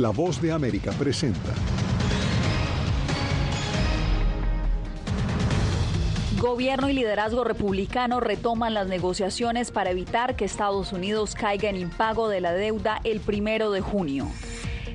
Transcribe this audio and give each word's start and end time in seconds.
La 0.00 0.08
voz 0.08 0.40
de 0.40 0.50
América 0.50 0.92
presenta. 0.92 1.52
Gobierno 6.38 6.88
y 6.88 6.94
liderazgo 6.94 7.44
republicano 7.44 8.18
retoman 8.18 8.72
las 8.72 8.86
negociaciones 8.86 9.70
para 9.70 9.90
evitar 9.90 10.36
que 10.36 10.46
Estados 10.46 10.94
Unidos 10.94 11.34
caiga 11.34 11.68
en 11.68 11.76
impago 11.76 12.30
de 12.30 12.40
la 12.40 12.54
deuda 12.54 12.98
el 13.04 13.20
primero 13.20 13.72
de 13.72 13.82
junio. 13.82 14.26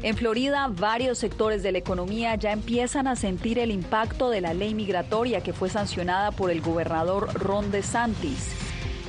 En 0.02 0.18
Florida, 0.18 0.72
varios 0.72 1.20
sectores 1.20 1.62
de 1.62 1.72
la 1.72 1.78
economía 1.78 2.34
ya 2.34 2.52
empiezan 2.52 3.06
a 3.06 3.16
sentir 3.16 3.60
el 3.60 3.70
impacto 3.70 4.32
de 4.32 4.42
la 4.42 4.56
ley 4.56 4.74
migratoria 4.74 5.42
que 5.42 5.54
fue 5.54 5.70
sancionada 5.70 6.32
por 6.32 6.50
el 6.50 6.62
gobernador 6.62 7.32
Ron 7.36 7.70
DeSantis. 7.70 8.65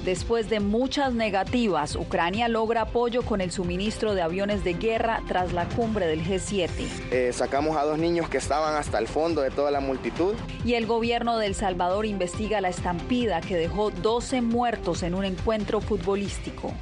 Después 0.07 0.49
de 0.49 0.61
muchas 0.61 1.15
negativas, 1.15 1.97
Ucrania 1.97 2.47
logra 2.47 2.83
apoyo 2.83 3.23
con 3.23 3.41
el 3.41 3.51
suministro 3.51 4.15
de 4.15 4.23
aviones 4.23 4.63
de 4.63 4.75
guerra 4.75 5.21
tras 5.27 5.53
la 5.53 5.69
cumbre 5.69 6.07
del 6.07 6.25
G7. 6.25 6.71
Eh, 7.11 7.33
sacamos 7.33 7.77
a 7.77 7.83
dos 7.83 7.99
niños 7.99 8.29
que 8.29 8.39
estaban 8.39 8.77
hasta 8.77 9.01
el 9.01 9.09
fondo 9.09 9.41
de 9.41 9.51
toda 9.51 9.73
la 9.73 9.81
multitud. 9.81 10.37
Y 10.65 10.75
el 10.75 10.87
gobierno 10.87 11.39
de 11.39 11.47
El 11.47 11.57
Salvador 11.57 12.07
investiga 12.07 12.61
la 12.61 12.69
estampida 12.69 13.41
que 13.41 13.57
dejó 13.57 13.91
12 13.91 14.43
muertos 14.43 15.03
en 15.03 15.17
un 15.17 15.25
encuentro 15.25 15.81
futbolístico. 15.81 16.73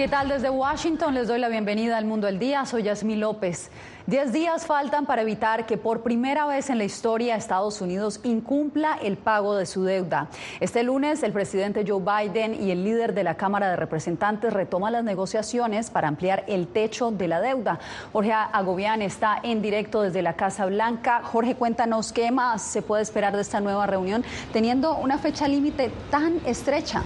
¿Qué 0.00 0.08
tal 0.08 0.30
desde 0.30 0.48
Washington? 0.48 1.12
Les 1.12 1.28
doy 1.28 1.38
la 1.38 1.50
bienvenida 1.50 1.98
al 1.98 2.06
Mundo 2.06 2.26
del 2.26 2.38
Día. 2.38 2.64
Soy 2.64 2.84
Yasmí 2.84 3.16
López. 3.16 3.70
Diez 4.06 4.32
días 4.32 4.64
faltan 4.64 5.04
para 5.04 5.20
evitar 5.20 5.66
que 5.66 5.76
por 5.76 6.02
primera 6.02 6.46
vez 6.46 6.70
en 6.70 6.78
la 6.78 6.84
historia 6.84 7.36
Estados 7.36 7.82
Unidos 7.82 8.18
incumpla 8.22 8.98
el 9.02 9.18
pago 9.18 9.54
de 9.56 9.66
su 9.66 9.84
deuda. 9.84 10.28
Este 10.58 10.84
lunes 10.84 11.22
el 11.22 11.34
presidente 11.34 11.84
Joe 11.86 12.00
Biden 12.00 12.54
y 12.54 12.70
el 12.70 12.82
líder 12.82 13.12
de 13.12 13.24
la 13.24 13.34
Cámara 13.34 13.68
de 13.68 13.76
Representantes 13.76 14.54
retoman 14.54 14.94
las 14.94 15.04
negociaciones 15.04 15.90
para 15.90 16.08
ampliar 16.08 16.44
el 16.46 16.66
techo 16.66 17.10
de 17.10 17.28
la 17.28 17.42
deuda. 17.42 17.78
Jorge 18.10 18.32
Agobián 18.32 19.02
está 19.02 19.38
en 19.42 19.60
directo 19.60 20.00
desde 20.00 20.22
la 20.22 20.32
Casa 20.32 20.64
Blanca. 20.64 21.20
Jorge, 21.24 21.56
cuéntanos 21.56 22.14
qué 22.14 22.30
más 22.30 22.62
se 22.62 22.80
puede 22.80 23.02
esperar 23.02 23.36
de 23.36 23.42
esta 23.42 23.60
nueva 23.60 23.86
reunión 23.86 24.24
teniendo 24.50 24.96
una 24.96 25.18
fecha 25.18 25.46
límite 25.46 25.92
tan 26.10 26.40
estrecha. 26.46 27.02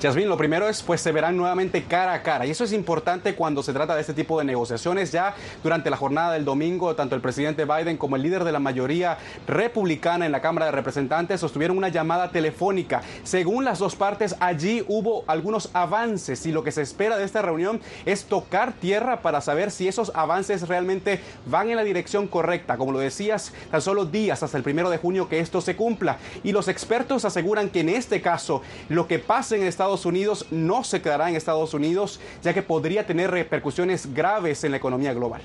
Yasmin, 0.00 0.28
lo 0.28 0.36
primero 0.36 0.68
es, 0.68 0.80
pues 0.80 1.00
se 1.00 1.10
verán 1.10 1.36
nuevamente 1.36 1.82
cara 1.82 2.12
a 2.12 2.22
cara. 2.22 2.46
Y 2.46 2.50
eso 2.52 2.62
es 2.62 2.72
importante 2.72 3.34
cuando 3.34 3.64
se 3.64 3.72
trata 3.72 3.96
de 3.96 4.00
este 4.00 4.14
tipo 4.14 4.38
de 4.38 4.44
negociaciones. 4.44 5.10
Ya 5.10 5.34
durante 5.64 5.90
la 5.90 5.96
jornada 5.96 6.34
del 6.34 6.44
domingo, 6.44 6.94
tanto 6.94 7.16
el 7.16 7.20
presidente 7.20 7.64
Biden 7.64 7.96
como 7.96 8.14
el 8.14 8.22
líder 8.22 8.44
de 8.44 8.52
la 8.52 8.60
mayoría 8.60 9.18
republicana 9.48 10.24
en 10.24 10.30
la 10.30 10.40
Cámara 10.40 10.66
de 10.66 10.72
Representantes 10.72 11.40
sostuvieron 11.40 11.76
una 11.76 11.88
llamada 11.88 12.30
telefónica. 12.30 13.02
Según 13.24 13.64
las 13.64 13.80
dos 13.80 13.96
partes, 13.96 14.36
allí 14.38 14.84
hubo 14.86 15.24
algunos 15.26 15.70
avances 15.72 16.46
y 16.46 16.52
lo 16.52 16.62
que 16.62 16.70
se 16.70 16.82
espera 16.82 17.18
de 17.18 17.24
esta 17.24 17.42
reunión 17.42 17.80
es 18.06 18.26
tocar 18.26 18.74
tierra 18.74 19.20
para 19.20 19.40
saber 19.40 19.72
si 19.72 19.88
esos 19.88 20.12
avances 20.14 20.68
realmente 20.68 21.20
van 21.46 21.70
en 21.70 21.76
la 21.76 21.82
dirección 21.82 22.28
correcta. 22.28 22.76
Como 22.76 22.92
lo 22.92 23.00
decías, 23.00 23.52
tan 23.72 23.82
solo 23.82 24.04
días 24.04 24.44
hasta 24.44 24.56
el 24.56 24.62
primero 24.62 24.90
de 24.90 24.98
junio 24.98 25.28
que 25.28 25.40
esto 25.40 25.60
se 25.60 25.74
cumpla. 25.74 26.18
Y 26.44 26.52
los 26.52 26.68
expertos 26.68 27.24
aseguran 27.24 27.68
que 27.68 27.80
en 27.80 27.88
este 27.88 28.22
caso, 28.22 28.62
lo 28.88 29.08
que 29.08 29.18
pase 29.18 29.56
en 29.56 29.64
Estados 29.64 29.87
Estados 29.88 30.04
Unidos 30.04 30.44
no 30.50 30.84
se 30.84 31.00
quedará 31.00 31.30
en 31.30 31.36
Estados 31.36 31.72
Unidos, 31.72 32.20
ya 32.42 32.52
que 32.52 32.60
podría 32.60 33.06
tener 33.06 33.30
repercusiones 33.30 34.12
graves 34.12 34.62
en 34.64 34.72
la 34.72 34.76
economía 34.76 35.14
global. 35.14 35.40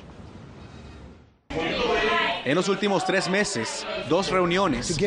En 2.44 2.55
los 2.55 2.67
últimos 2.67 3.05
tres 3.05 3.30
meses, 3.30 3.88
dos 4.09 4.30
reuniones, 4.30 5.00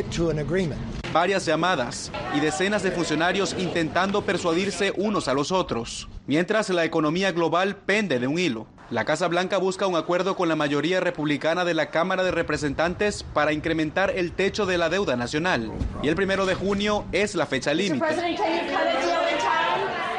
varias 1.12 1.44
llamadas 1.44 2.10
y 2.34 2.40
decenas 2.40 2.82
de 2.82 2.92
funcionarios 2.92 3.54
intentando 3.58 4.22
persuadirse 4.22 4.94
unos 4.96 5.28
a 5.28 5.34
los 5.34 5.52
otros, 5.52 6.08
mientras 6.26 6.70
la 6.70 6.86
economía 6.86 7.30
global 7.32 7.76
pende 7.76 8.18
de 8.18 8.26
un 8.26 8.38
hilo. 8.38 8.66
La 8.88 9.04
Casa 9.04 9.26
Blanca 9.26 9.58
busca 9.58 9.88
un 9.88 9.96
acuerdo 9.96 10.36
con 10.36 10.48
la 10.48 10.54
mayoría 10.54 11.00
republicana 11.00 11.64
de 11.64 11.74
la 11.74 11.90
Cámara 11.90 12.22
de 12.22 12.30
Representantes 12.30 13.24
para 13.24 13.52
incrementar 13.52 14.10
el 14.10 14.30
techo 14.30 14.64
de 14.64 14.78
la 14.78 14.88
deuda 14.88 15.16
nacional. 15.16 15.72
Y 16.04 16.08
el 16.08 16.14
primero 16.14 16.46
de 16.46 16.54
junio 16.54 17.04
es 17.10 17.34
la 17.34 17.46
fecha 17.46 17.74
límite. 17.74 18.06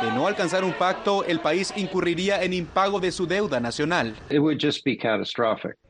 De 0.01 0.11
no 0.11 0.28
alcanzar 0.28 0.66
un 0.66 0.73
pacto, 0.73 1.23
el 1.23 1.39
país 1.39 1.73
incurriría 1.78 2.44
en 2.44 2.51
impago 2.51 3.00
de 3.00 3.13
su 3.13 3.25
deuda 3.25 3.61
nacional 3.61 4.13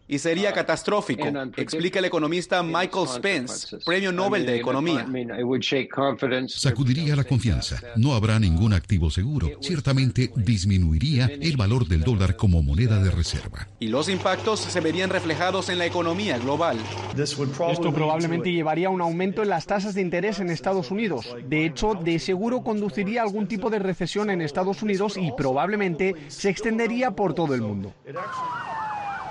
y 0.07 0.19
sería 0.19 0.53
catastrófico, 0.53 1.25
explica 1.57 1.99
el 1.99 2.05
economista 2.05 2.63
Michael 2.63 3.07
Spence, 3.07 3.77
Premio 3.85 4.11
Nobel 4.11 4.45
de 4.45 4.57
Economía. 4.57 5.05
Sacudiría 6.47 7.15
la 7.15 7.23
confianza. 7.23 7.81
No 7.95 8.13
habrá 8.13 8.39
ningún 8.39 8.73
activo 8.73 9.09
seguro. 9.09 9.49
Ciertamente 9.61 10.31
disminuiría 10.35 11.25
el 11.25 11.57
valor 11.57 11.87
del 11.87 12.01
dólar 12.01 12.35
como 12.35 12.63
moneda 12.63 13.01
de 13.03 13.11
reserva. 13.11 13.67
Y 13.79 13.87
los 13.87 14.09
impactos 14.09 14.59
se 14.59 14.79
verían 14.79 15.09
reflejados 15.09 15.69
en 15.69 15.77
la 15.77 15.85
economía 15.85 16.37
global. 16.37 16.77
Esto 17.17 17.93
probablemente 17.93 18.51
llevaría 18.51 18.87
a 18.87 18.91
un 18.91 19.01
aumento 19.01 19.43
en 19.43 19.49
las 19.49 19.65
tasas 19.65 19.93
de 19.95 20.01
interés 20.01 20.39
en 20.39 20.49
Estados 20.49 20.91
Unidos. 20.91 21.35
De 21.47 21.65
hecho, 21.65 21.93
de 21.95 22.19
seguro 22.19 22.63
conduciría 22.63 23.21
a 23.21 23.23
algún 23.23 23.47
tipo 23.47 23.69
de 23.69 23.79
recesión 23.79 24.29
en 24.29 24.41
Estados 24.41 24.81
Unidos 24.81 25.17
y 25.17 25.31
probablemente 25.35 26.15
se 26.27 26.49
extendería 26.49 27.11
por 27.11 27.33
todo 27.33 27.53
el 27.53 27.61
mundo. 27.61 27.93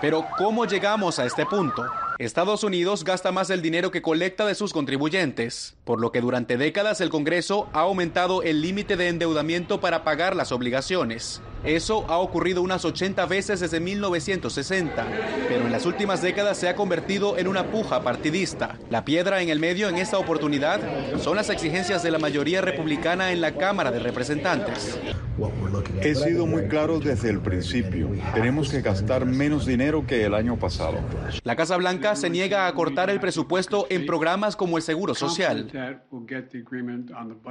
Pero 0.00 0.26
¿cómo 0.36 0.66
llegamos 0.66 1.18
a 1.18 1.24
este 1.24 1.46
punto? 1.46 1.84
Estados 2.18 2.64
Unidos 2.64 3.04
gasta 3.04 3.32
más 3.32 3.50
el 3.50 3.62
dinero 3.62 3.90
que 3.90 4.02
colecta 4.02 4.46
de 4.46 4.54
sus 4.54 4.72
contribuyentes, 4.72 5.76
por 5.84 6.00
lo 6.00 6.12
que 6.12 6.20
durante 6.20 6.56
décadas 6.56 7.00
el 7.00 7.10
Congreso 7.10 7.68
ha 7.72 7.80
aumentado 7.80 8.42
el 8.42 8.62
límite 8.62 8.96
de 8.96 9.08
endeudamiento 9.08 9.80
para 9.80 10.04
pagar 10.04 10.34
las 10.34 10.52
obligaciones. 10.52 11.42
Eso 11.64 12.04
ha 12.08 12.18
ocurrido 12.18 12.62
unas 12.62 12.84
80 12.84 13.24
veces 13.26 13.60
desde 13.60 13.80
1960, 13.80 15.06
pero 15.48 15.66
en 15.66 15.72
las 15.72 15.84
últimas 15.84 16.22
décadas 16.22 16.58
se 16.58 16.68
ha 16.68 16.76
convertido 16.76 17.38
en 17.38 17.48
una 17.48 17.70
puja 17.70 18.02
partidista. 18.02 18.78
La 18.88 19.04
piedra 19.04 19.42
en 19.42 19.48
el 19.48 19.60
medio 19.60 19.88
en 19.88 19.96
esta 19.96 20.18
oportunidad 20.18 20.80
son 21.18 21.36
las 21.36 21.50
exigencias 21.50 22.02
de 22.02 22.10
la 22.10 22.18
mayoría 22.18 22.60
republicana 22.60 23.32
en 23.32 23.40
la 23.40 23.52
Cámara 23.52 23.90
de 23.90 23.98
Representantes. 23.98 24.98
He 26.00 26.14
sido 26.14 26.46
muy 26.46 26.66
claro 26.68 26.98
desde 26.98 27.28
el 27.28 27.40
principio. 27.40 28.08
Tenemos 28.34 28.70
que 28.70 28.80
gastar 28.80 29.26
menos 29.26 29.66
dinero 29.66 30.06
que 30.06 30.24
el 30.24 30.34
año 30.34 30.56
pasado. 30.56 30.98
La 31.44 31.56
Casa 31.56 31.76
Blanca 31.76 32.16
se 32.16 32.30
niega 32.30 32.66
a 32.66 32.72
cortar 32.74 33.10
el 33.10 33.20
presupuesto 33.20 33.86
en 33.90 34.06
programas 34.06 34.56
como 34.56 34.76
el 34.78 34.82
Seguro 34.82 35.14
Social. 35.14 35.70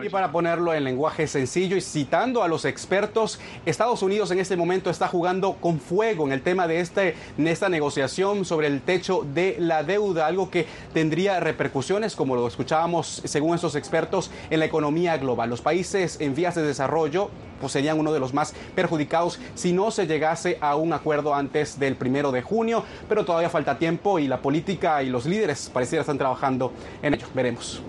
Y 0.03 0.09
para 0.09 0.31
ponerlo 0.31 0.73
en 0.73 0.83
lenguaje 0.83 1.27
sencillo 1.27 1.75
y 1.75 1.81
citando 1.81 2.43
a 2.43 2.47
los 2.47 2.65
expertos, 2.65 3.39
Estados 3.65 4.01
Unidos 4.01 4.31
en 4.31 4.39
este 4.39 4.55
momento 4.55 4.89
está 4.89 5.07
jugando 5.07 5.53
con 5.53 5.79
fuego 5.79 6.25
en 6.25 6.31
el 6.31 6.41
tema 6.41 6.67
de 6.67 6.79
este, 6.79 7.15
esta 7.37 7.69
negociación 7.69 8.45
sobre 8.45 8.67
el 8.67 8.81
techo 8.81 9.25
de 9.33 9.57
la 9.59 9.83
deuda, 9.83 10.25
algo 10.25 10.49
que 10.49 10.65
tendría 10.93 11.39
repercusiones, 11.39 12.15
como 12.15 12.35
lo 12.35 12.47
escuchábamos 12.47 13.21
según 13.25 13.53
estos 13.53 13.75
expertos, 13.75 14.31
en 14.49 14.59
la 14.59 14.65
economía 14.65 15.17
global. 15.17 15.49
Los 15.49 15.61
países 15.61 16.19
en 16.19 16.33
vías 16.33 16.55
de 16.55 16.63
desarrollo 16.63 17.29
pues, 17.65 17.73
serían 17.73 17.99
uno 17.99 18.13
de 18.13 18.19
los 18.19 18.31
más 18.31 18.53
perjudicados 18.75 19.39
si 19.55 19.73
no 19.73 19.89
se 19.89 20.05
llegase 20.05 20.59
a 20.61 20.75
un 20.75 20.93
acuerdo 20.93 21.33
antes 21.33 21.79
del 21.79 21.95
primero 21.95 22.31
de 22.31 22.43
junio, 22.43 22.83
pero 23.09 23.25
todavía 23.25 23.49
falta 23.49 23.79
tiempo 23.79 24.19
y 24.19 24.27
la 24.27 24.37
política 24.37 25.01
y 25.01 25.09
los 25.09 25.25
líderes 25.25 25.71
pareciera 25.73 26.01
están 26.01 26.19
trabajando 26.19 26.71
en 27.01 27.15
ello. 27.15 27.25
Veremos. 27.33 27.81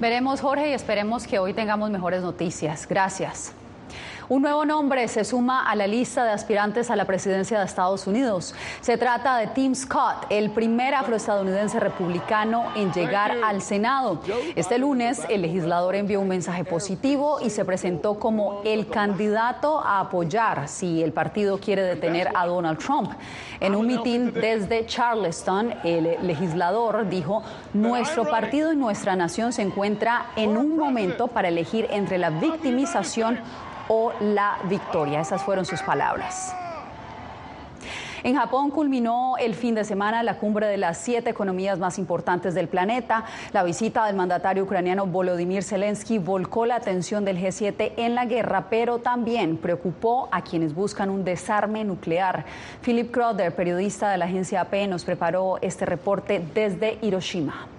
Veremos, 0.00 0.40
Jorge, 0.40 0.70
y 0.70 0.72
esperemos 0.72 1.26
que 1.26 1.38
hoy 1.38 1.52
tengamos 1.52 1.90
mejores 1.90 2.22
noticias. 2.22 2.88
Gracias. 2.88 3.52
Un 4.26 4.40
nuevo 4.40 4.64
nombre 4.64 5.06
se 5.08 5.22
suma 5.22 5.68
a 5.68 5.76
la 5.76 5.86
lista 5.86 6.24
de 6.24 6.30
aspirantes 6.30 6.90
a 6.90 6.96
la 6.96 7.04
presidencia 7.04 7.58
de 7.58 7.66
Estados 7.66 8.06
Unidos. 8.06 8.54
Se 8.80 8.96
trata 8.96 9.36
de 9.36 9.48
Tim 9.48 9.74
Scott, 9.74 10.26
el 10.30 10.50
primer 10.50 10.94
afroestadounidense 10.94 11.78
republicano 11.78 12.64
en 12.74 12.90
llegar 12.90 13.36
al 13.44 13.60
Senado. 13.60 14.22
Este 14.56 14.78
lunes, 14.78 15.20
el 15.28 15.42
legislador 15.42 15.94
envió 15.94 16.22
un 16.22 16.28
mensaje 16.28 16.64
positivo 16.64 17.38
y 17.42 17.50
se 17.50 17.66
presentó 17.66 18.18
como 18.18 18.62
el 18.64 18.88
candidato 18.88 19.80
a 19.80 20.00
apoyar 20.00 20.68
si 20.68 21.02
el 21.02 21.12
partido 21.12 21.58
quiere 21.58 21.82
detener 21.82 22.30
a 22.34 22.46
Donald 22.46 22.78
Trump. 22.78 23.12
En 23.60 23.74
un 23.74 23.86
mitin 23.86 24.32
desde 24.32 24.86
Charleston, 24.86 25.74
el 25.84 26.26
legislador 26.26 27.10
dijo, 27.10 27.42
nuestro 27.74 28.24
partido 28.24 28.72
y 28.72 28.76
nuestra 28.76 29.16
nación 29.16 29.52
se 29.52 29.60
encuentra 29.60 30.28
en 30.36 30.56
un 30.56 30.78
momento 30.78 31.28
para 31.28 31.48
elegir 31.48 31.88
entre 31.90 32.16
la 32.16 32.30
victimización 32.30 33.38
o 33.88 34.12
la 34.20 34.58
victoria. 34.64 35.20
Esas 35.20 35.42
fueron 35.42 35.64
sus 35.64 35.82
palabras. 35.82 36.54
En 38.24 38.36
Japón 38.36 38.70
culminó 38.70 39.36
el 39.38 39.54
fin 39.54 39.74
de 39.74 39.84
semana 39.84 40.22
la 40.22 40.38
cumbre 40.38 40.66
de 40.66 40.78
las 40.78 40.96
siete 40.96 41.28
economías 41.28 41.78
más 41.78 41.98
importantes 41.98 42.54
del 42.54 42.68
planeta. 42.68 43.24
La 43.52 43.62
visita 43.62 44.06
del 44.06 44.16
mandatario 44.16 44.64
ucraniano 44.64 45.04
Volodymyr 45.04 45.62
Zelensky 45.62 46.16
volcó 46.16 46.64
la 46.64 46.76
atención 46.76 47.26
del 47.26 47.38
G7 47.38 47.92
en 47.98 48.14
la 48.14 48.24
guerra, 48.24 48.68
pero 48.70 49.00
también 49.00 49.58
preocupó 49.58 50.30
a 50.32 50.40
quienes 50.40 50.74
buscan 50.74 51.10
un 51.10 51.22
desarme 51.22 51.84
nuclear. 51.84 52.46
Philip 52.82 53.12
Crowder, 53.12 53.54
periodista 53.54 54.08
de 54.08 54.16
la 54.16 54.24
agencia 54.24 54.62
AP, 54.62 54.88
nos 54.88 55.04
preparó 55.04 55.58
este 55.60 55.84
reporte 55.84 56.42
desde 56.54 56.96
Hiroshima. 57.02 57.73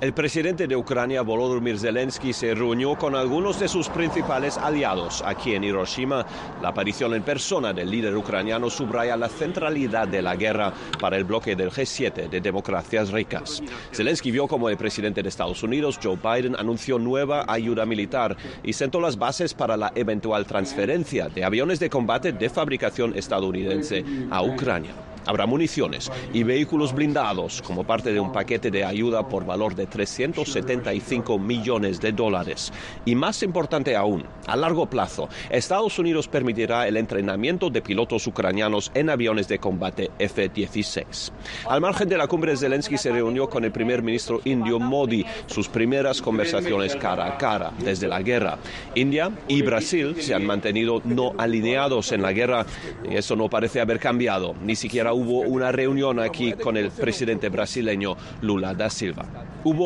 El 0.00 0.12
presidente 0.12 0.68
de 0.68 0.76
Ucrania, 0.76 1.22
Volodymyr 1.22 1.76
Zelensky, 1.76 2.32
se 2.32 2.54
reunió 2.54 2.94
con 2.96 3.16
algunos 3.16 3.58
de 3.58 3.66
sus 3.66 3.88
principales 3.88 4.56
aliados 4.56 5.24
aquí 5.26 5.56
en 5.56 5.64
Hiroshima. 5.64 6.24
La 6.62 6.68
aparición 6.68 7.14
en 7.14 7.24
persona 7.24 7.72
del 7.72 7.90
líder 7.90 8.16
ucraniano 8.16 8.70
subraya 8.70 9.16
la 9.16 9.28
centralidad 9.28 10.06
de 10.06 10.22
la 10.22 10.36
guerra 10.36 10.72
para 11.00 11.16
el 11.16 11.24
bloque 11.24 11.56
del 11.56 11.72
G7 11.72 12.28
de 12.28 12.40
democracias 12.40 13.10
ricas. 13.10 13.60
Zelensky 13.92 14.30
vio 14.30 14.46
como 14.46 14.68
el 14.68 14.76
presidente 14.76 15.20
de 15.20 15.30
Estados 15.30 15.64
Unidos, 15.64 15.98
Joe 16.00 16.16
Biden, 16.16 16.54
anunció 16.54 17.00
nueva 17.00 17.44
ayuda 17.48 17.84
militar 17.84 18.36
y 18.62 18.74
sentó 18.74 19.00
las 19.00 19.18
bases 19.18 19.52
para 19.52 19.76
la 19.76 19.90
eventual 19.96 20.46
transferencia 20.46 21.28
de 21.28 21.42
aviones 21.42 21.80
de 21.80 21.90
combate 21.90 22.30
de 22.30 22.48
fabricación 22.48 23.18
estadounidense 23.18 24.04
a 24.30 24.44
Ucrania. 24.44 24.94
Habrá 25.28 25.44
municiones 25.44 26.10
y 26.32 26.42
vehículos 26.42 26.94
blindados 26.94 27.60
como 27.60 27.84
parte 27.84 28.14
de 28.14 28.18
un 28.18 28.32
paquete 28.32 28.70
de 28.70 28.82
ayuda 28.82 29.28
por 29.28 29.44
valor 29.44 29.74
de 29.74 29.86
375 29.88 31.38
millones 31.38 32.00
de 32.00 32.12
dólares. 32.12 32.72
Y 33.04 33.14
más 33.14 33.42
importante 33.42 33.96
aún, 33.96 34.24
a 34.46 34.56
largo 34.56 34.86
plazo, 34.86 35.28
Estados 35.50 35.98
Unidos 35.98 36.28
permitirá 36.28 36.86
el 36.86 36.96
entrenamiento 36.96 37.70
de 37.70 37.82
pilotos 37.82 38.26
ucranianos 38.26 38.90
en 38.94 39.10
aviones 39.10 39.48
de 39.48 39.58
combate 39.58 40.10
F-16. 40.18 41.32
Al 41.68 41.80
margen 41.80 42.08
de 42.08 42.18
la 42.18 42.26
cumbre, 42.26 42.56
Zelensky 42.56 42.98
se 42.98 43.12
reunió 43.12 43.48
con 43.48 43.64
el 43.64 43.72
primer 43.72 44.02
ministro 44.02 44.40
indio 44.44 44.78
Modi, 44.78 45.24
sus 45.46 45.68
primeras 45.68 46.20
conversaciones 46.22 46.96
cara 46.96 47.26
a 47.26 47.38
cara 47.38 47.72
desde 47.78 48.08
la 48.08 48.22
guerra. 48.22 48.58
India 48.94 49.30
y 49.48 49.62
Brasil 49.62 50.16
se 50.20 50.34
han 50.34 50.46
mantenido 50.46 51.00
no 51.04 51.32
alineados 51.38 52.12
en 52.12 52.22
la 52.22 52.32
guerra 52.32 52.66
y 53.08 53.16
eso 53.16 53.36
no 53.36 53.48
parece 53.48 53.80
haber 53.80 53.98
cambiado, 53.98 54.54
ni 54.62 54.76
siquiera 54.76 55.12
hubo 55.12 55.40
una 55.40 55.72
reunión 55.72 56.20
aquí 56.20 56.52
con 56.52 56.76
el 56.76 56.90
presidente 56.90 57.48
brasileño 57.48 58.16
Lula 58.42 58.74
da 58.74 58.90
Silva. 58.90 59.24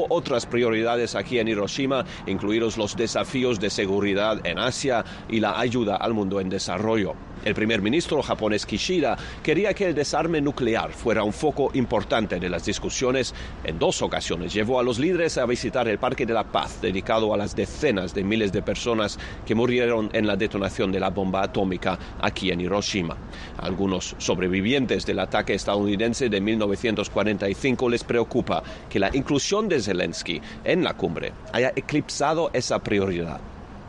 Otras 0.08 0.46
prioridades 0.46 1.14
aquí 1.14 1.38
en 1.38 1.48
Hiroshima, 1.48 2.04
incluidos 2.26 2.76
los 2.76 2.96
desafíos 2.96 3.60
de 3.60 3.70
seguridad 3.70 4.40
en 4.44 4.58
Asia 4.58 5.04
y 5.28 5.40
la 5.40 5.58
ayuda 5.58 5.96
al 5.96 6.14
mundo 6.14 6.40
en 6.40 6.48
desarrollo. 6.48 7.14
El 7.44 7.54
primer 7.54 7.82
ministro 7.82 8.22
japonés 8.22 8.64
Kishida 8.64 9.18
quería 9.42 9.74
que 9.74 9.88
el 9.88 9.94
desarme 9.96 10.40
nuclear 10.40 10.92
fuera 10.92 11.24
un 11.24 11.32
foco 11.32 11.72
importante 11.74 12.38
de 12.38 12.48
las 12.48 12.64
discusiones. 12.64 13.34
En 13.64 13.80
dos 13.80 14.00
ocasiones 14.00 14.52
llevó 14.52 14.78
a 14.78 14.84
los 14.84 15.00
líderes 15.00 15.38
a 15.38 15.46
visitar 15.46 15.88
el 15.88 15.98
Parque 15.98 16.24
de 16.24 16.34
la 16.34 16.44
Paz, 16.44 16.80
dedicado 16.80 17.34
a 17.34 17.36
las 17.36 17.56
decenas 17.56 18.14
de 18.14 18.22
miles 18.22 18.52
de 18.52 18.62
personas 18.62 19.18
que 19.44 19.56
murieron 19.56 20.08
en 20.12 20.28
la 20.28 20.36
detonación 20.36 20.92
de 20.92 21.00
la 21.00 21.10
bomba 21.10 21.42
atómica 21.42 21.98
aquí 22.20 22.52
en 22.52 22.60
Hiroshima. 22.60 23.16
algunos 23.58 24.14
sobrevivientes 24.18 25.04
del 25.04 25.18
ataque 25.18 25.54
estadounidense 25.54 26.28
de 26.28 26.40
1945 26.40 27.88
les 27.88 28.04
preocupa 28.04 28.62
que 28.88 29.00
la 29.00 29.10
inclusión 29.12 29.68
de 29.68 29.82
Zelensky 29.82 30.40
en 30.62 30.84
la 30.84 30.94
cumbre 30.94 31.32
haya 31.52 31.72
eclipsado 31.74 32.50
esa 32.52 32.78
prioridad. 32.78 33.40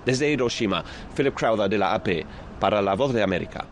Desde 0.06 0.30
Hiroshima, 0.30 0.84
Philip 1.16 1.34
Crowder 1.34 1.70
de 1.70 1.78
la 1.78 1.94
AP 1.94 2.26
para 2.64 2.82
La 2.82 2.96
Voz 2.96 3.12
de 3.12 3.22
América. 3.22 3.66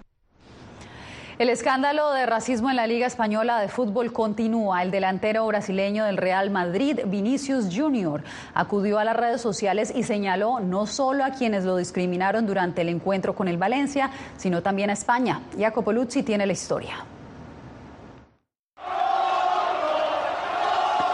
El 1.40 1.48
escándalo 1.48 2.12
de 2.12 2.26
racismo 2.26 2.70
en 2.70 2.76
la 2.76 2.88
Liga 2.88 3.08
Española 3.08 3.62
de 3.62 3.70
Fútbol 3.70 4.12
continúa. 4.12 4.84
El 4.84 4.92
delantero 4.92 5.48
brasileño 5.48 6.04
del 6.04 6.18
Real 6.18 6.50
Madrid, 6.50 7.00
Vinicius 7.06 7.74
Junior, 7.74 8.22
acudió 8.54 9.00
a 9.00 9.06
las 9.06 9.16
redes 9.16 9.40
sociales 9.40 9.94
y 9.96 10.04
señaló 10.04 10.60
no 10.60 10.88
solo 10.88 11.24
a 11.24 11.30
quienes 11.30 11.64
lo 11.64 11.78
discriminaron 11.78 12.46
durante 12.46 12.82
el 12.82 12.90
encuentro 12.90 13.34
con 13.34 13.48
el 13.48 13.56
Valencia, 13.56 14.12
sino 14.36 14.62
también 14.62 14.90
a 14.90 14.94
España. 14.94 15.40
Jacopo 15.58 15.94
Luzzi 15.94 16.22
tiene 16.22 16.46
la 16.46 16.52
historia. 16.52 17.06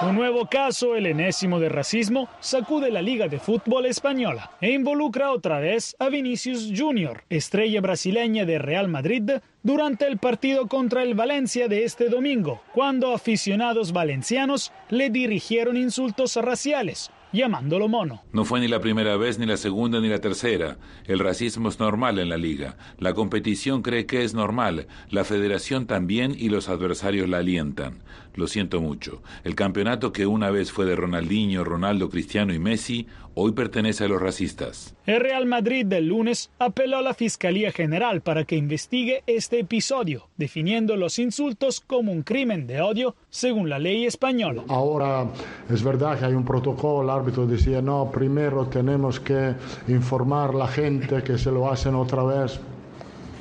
Un 0.03 0.13
nuevo 0.13 0.45
caso, 0.45 0.95
el 0.95 1.07
enésimo 1.07 1.59
de 1.59 1.69
racismo, 1.69 2.29
sacude 2.39 2.91
la 2.91 3.01
Liga 3.01 3.27
de 3.27 3.39
Fútbol 3.39 3.87
Española 3.87 4.51
e 4.61 4.69
involucra 4.69 5.31
otra 5.31 5.59
vez 5.59 5.95
a 5.97 6.09
Vinicius 6.09 6.71
Junior, 6.75 7.23
estrella 7.31 7.81
brasileña 7.81 8.45
de 8.45 8.59
Real 8.59 8.87
Madrid, 8.89 9.31
durante 9.63 10.05
el 10.05 10.19
partido 10.19 10.67
contra 10.67 11.01
el 11.01 11.15
Valencia 11.15 11.67
de 11.67 11.83
este 11.83 12.09
domingo, 12.09 12.61
cuando 12.75 13.11
aficionados 13.11 13.91
valencianos 13.91 14.71
le 14.89 15.09
dirigieron 15.09 15.75
insultos 15.75 16.35
raciales, 16.35 17.09
llamándolo 17.31 17.87
mono. 17.87 18.23
No 18.31 18.45
fue 18.45 18.59
ni 18.59 18.67
la 18.67 18.79
primera 18.79 19.17
vez, 19.17 19.39
ni 19.39 19.45
la 19.45 19.57
segunda, 19.57 19.99
ni 19.99 20.09
la 20.09 20.19
tercera. 20.19 20.77
El 21.05 21.19
racismo 21.19 21.69
es 21.69 21.79
normal 21.79 22.19
en 22.19 22.29
la 22.29 22.37
liga. 22.37 22.77
La 22.99 23.13
competición 23.13 23.81
cree 23.81 24.05
que 24.05 24.23
es 24.23 24.33
normal. 24.33 24.87
La 25.09 25.23
federación 25.23 25.85
también 25.85 26.35
y 26.37 26.49
los 26.49 26.69
adversarios 26.69 27.29
la 27.29 27.37
alientan. 27.37 28.03
Lo 28.35 28.47
siento 28.47 28.81
mucho. 28.81 29.23
El 29.43 29.55
campeonato 29.55 30.11
que 30.13 30.27
una 30.27 30.51
vez 30.51 30.71
fue 30.71 30.85
de 30.85 30.95
Ronaldinho, 30.95 31.63
Ronaldo, 31.63 32.09
Cristiano 32.09 32.53
y 32.53 32.59
Messi, 32.59 33.07
hoy 33.33 33.51
pertenece 33.51 34.03
a 34.03 34.07
los 34.07 34.21
racistas. 34.21 34.95
El 35.05 35.21
Real 35.21 35.45
Madrid 35.47 35.85
del 35.85 36.07
lunes 36.07 36.51
apeló 36.59 36.97
a 36.97 37.01
la 37.01 37.13
Fiscalía 37.13 37.71
General 37.71 38.21
para 38.21 38.45
que 38.45 38.55
investigue 38.55 39.23
este 39.25 39.59
episodio, 39.59 40.27
definiendo 40.37 40.95
los 40.97 41.17
insultos 41.17 41.79
como 41.79 42.11
un 42.11 42.21
crimen 42.23 42.67
de 42.67 42.81
odio 42.81 43.15
según 43.29 43.69
la 43.69 43.79
ley 43.79 44.05
española. 44.05 44.63
Ahora 44.67 45.27
es 45.69 45.83
verdad 45.83 46.19
que 46.19 46.25
hay 46.25 46.33
un 46.33 46.45
protocolo, 46.45 47.11
árbitro 47.17 47.45
decía, 47.45 47.81
no, 47.81 48.09
primero 48.11 48.67
tenemos 48.67 49.19
que 49.19 49.53
informar 49.87 50.51
a 50.51 50.53
la 50.53 50.67
gente 50.67 51.23
que 51.23 51.37
se 51.37 51.51
lo 51.51 51.69
hacen 51.69 51.95
otra 51.95 52.23
vez, 52.23 52.59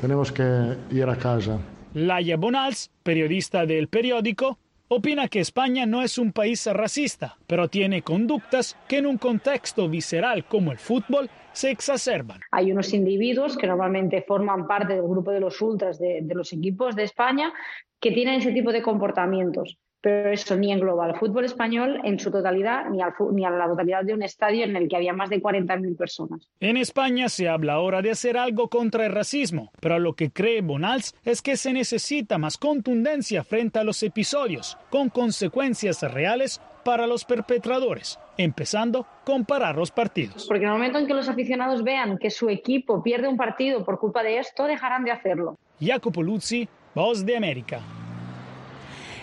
tenemos 0.00 0.32
que 0.32 0.76
ir 0.90 1.08
a 1.08 1.16
casa. 1.16 1.58
Laia 1.94 2.36
Bonals, 2.36 2.90
periodista 3.02 3.64
del 3.64 3.88
periódico, 3.88 4.58
opina 4.88 5.28
que 5.28 5.40
España 5.40 5.86
no 5.86 6.02
es 6.02 6.18
un 6.18 6.32
país 6.32 6.66
racista, 6.66 7.36
pero 7.46 7.68
tiene 7.68 8.02
conductas 8.02 8.76
que 8.88 8.98
en 8.98 9.06
un 9.06 9.18
contexto 9.18 9.88
visceral 9.88 10.44
como 10.44 10.72
el 10.72 10.78
fútbol 10.78 11.30
se 11.52 11.70
exacerban. 11.70 12.40
Hay 12.52 12.70
unos 12.70 12.92
individuos 12.92 13.56
que 13.56 13.66
normalmente 13.66 14.22
forman 14.22 14.66
parte 14.66 14.94
del 14.94 15.02
grupo 15.02 15.30
de 15.30 15.40
los 15.40 15.60
ultras 15.62 15.98
de, 15.98 16.20
de 16.22 16.34
los 16.34 16.52
equipos 16.52 16.94
de 16.94 17.04
España 17.04 17.52
que 17.98 18.12
tienen 18.12 18.40
ese 18.40 18.52
tipo 18.52 18.72
de 18.72 18.82
comportamientos 18.82 19.78
pero 20.06 20.30
eso 20.30 20.56
ni 20.56 20.70
engloba 20.70 21.06
al 21.06 21.18
fútbol 21.18 21.46
español 21.46 22.00
en 22.04 22.20
su 22.20 22.30
totalidad 22.30 22.88
ni, 22.90 23.02
al, 23.02 23.12
ni, 23.32 23.44
a 23.44 23.50
la 23.50 23.66
totalidad 23.66 24.04
de 24.04 24.14
un 24.14 24.22
estadio 24.22 24.62
en 24.62 24.76
el 24.76 24.86
que 24.86 24.94
había 24.94 25.12
más 25.12 25.30
de 25.30 25.42
40.000 25.42 25.96
personas. 25.96 26.48
En 26.60 26.76
España 26.76 27.28
se 27.28 27.48
habla 27.48 27.72
ahora 27.72 28.02
de 28.02 28.12
hacer 28.12 28.38
algo 28.38 28.68
contra 28.68 29.04
el 29.06 29.10
racismo, 29.10 29.72
pero 29.80 29.98
lo 29.98 30.12
que 30.12 30.30
cree 30.30 30.60
Bonals 30.60 31.16
es 31.24 31.42
que 31.42 31.56
se 31.56 31.72
necesita 31.72 32.38
más 32.38 32.56
contundencia 32.56 33.42
frente 33.42 33.80
a 33.80 33.82
los 33.82 34.00
episodios, 34.04 34.78
con 34.90 35.08
consecuencias 35.08 36.00
reales 36.02 36.60
para 36.84 37.08
los 37.08 37.24
perpetradores, 37.24 38.16
empezando 38.38 39.08
con 39.24 39.44
parar 39.44 39.74
los 39.74 39.90
partidos. 39.90 40.46
Porque 40.46 40.62
en 40.62 40.70
el 40.70 40.74
momento 40.74 41.00
en 41.00 41.08
que 41.08 41.14
los 41.14 41.28
aficionados 41.28 41.82
vean 41.82 42.16
que 42.18 42.30
su 42.30 42.48
equipo 42.48 43.02
pierde 43.02 43.26
un 43.26 43.36
partido 43.36 43.84
por 43.84 43.98
culpa 43.98 44.22
de 44.22 44.38
esto, 44.38 44.68
dejarán 44.68 45.02
de 45.02 45.10
hacerlo. 45.10 45.58
Jacopo 45.80 46.22
Luzzi, 46.22 46.68
Voz 46.94 47.26
de 47.26 47.36
América. 47.36 47.80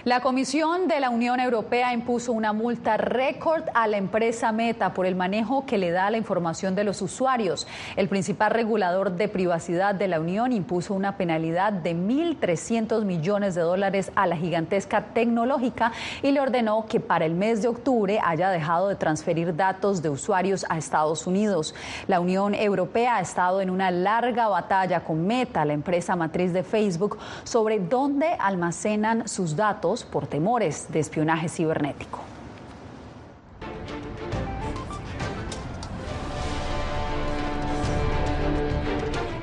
La 0.06 0.20
Comisión 0.20 0.90
de 0.90 1.00
la 1.00 1.10
Unión 1.10 1.40
Europea 1.40 1.94
impuso 1.94 2.34
una 2.34 2.52
multa 2.52 2.98
récord 2.98 3.64
a 3.74 3.88
la 3.88 3.96
empresa 3.96 4.52
Meta 4.52 4.94
por 4.94 5.06
el 5.06 5.16
manejo 5.16 5.66
que 5.66 5.78
le 5.78 5.92
da 5.92 6.12
la 6.12 6.18
información 6.18 6.76
de 6.76 6.84
los 6.84 7.02
usuarios. 7.02 7.68
El 7.96 8.10
principal 8.10 8.52
regulador 8.52 9.14
de 9.14 9.30
privacidad 9.30 9.96
de 9.96 10.10
la 10.10 10.20
Unión 10.20 10.52
impuso 10.52 10.94
una 10.94 11.16
penalidad 11.16 11.72
de 11.72 11.96
1.300 11.96 13.06
millones 13.06 13.56
de 13.56 13.62
dólares 13.62 14.12
a 14.16 14.28
la 14.28 14.36
gigantesca 14.36 15.06
tecnológica 15.14 15.94
y 16.22 16.32
le 16.32 16.42
ordenó 16.42 16.86
que 16.86 17.00
para 17.00 17.24
el 17.24 17.34
mes 17.34 17.62
de 17.62 17.70
octubre 17.70 18.20
haya 18.22 18.50
dejado 18.50 18.90
de 18.90 18.98
transferir 18.98 19.56
datos 19.56 20.02
de 20.02 20.10
usuarios 20.10 20.66
a 20.68 20.78
Estados 20.78 21.28
Unidos. 21.28 21.74
La 22.10 22.20
Unión 22.20 22.56
Europea 22.56 23.16
ha 23.16 23.22
estado 23.22 23.62
en 23.62 23.70
una 23.70 23.90
larga 23.90 24.50
batalla 24.50 25.06
con 25.06 25.26
Meta, 25.26 25.64
la 25.64 25.72
empresa 25.72 26.18
matriz 26.18 26.52
de 26.52 26.64
Facebook, 26.64 27.18
sobre 27.46 27.80
dónde 27.80 28.36
almacenan 28.38 29.30
sus 29.30 29.56
datos 29.56 29.93
por 30.02 30.26
temores 30.26 30.88
de 30.92 31.00
espionaje 31.00 31.48
cibernético. 31.48 32.22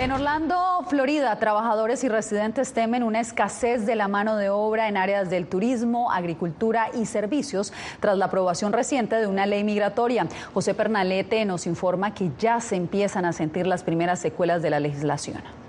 En 0.00 0.12
Orlando, 0.12 0.56
Florida, 0.88 1.36
trabajadores 1.36 2.02
y 2.04 2.08
residentes 2.08 2.72
temen 2.72 3.02
una 3.02 3.20
escasez 3.20 3.84
de 3.84 3.94
la 3.94 4.08
mano 4.08 4.36
de 4.36 4.48
obra 4.48 4.88
en 4.88 4.96
áreas 4.96 5.28
del 5.28 5.46
turismo, 5.46 6.10
agricultura 6.10 6.88
y 6.94 7.04
servicios 7.04 7.72
tras 8.00 8.16
la 8.16 8.24
aprobación 8.24 8.72
reciente 8.72 9.16
de 9.16 9.26
una 9.26 9.44
ley 9.44 9.62
migratoria. 9.62 10.26
José 10.54 10.72
Pernalete 10.72 11.44
nos 11.44 11.66
informa 11.66 12.14
que 12.14 12.30
ya 12.38 12.60
se 12.60 12.76
empiezan 12.76 13.26
a 13.26 13.34
sentir 13.34 13.66
las 13.66 13.84
primeras 13.84 14.18
secuelas 14.18 14.62
de 14.62 14.70
la 14.70 14.80
legislación. 14.80 15.59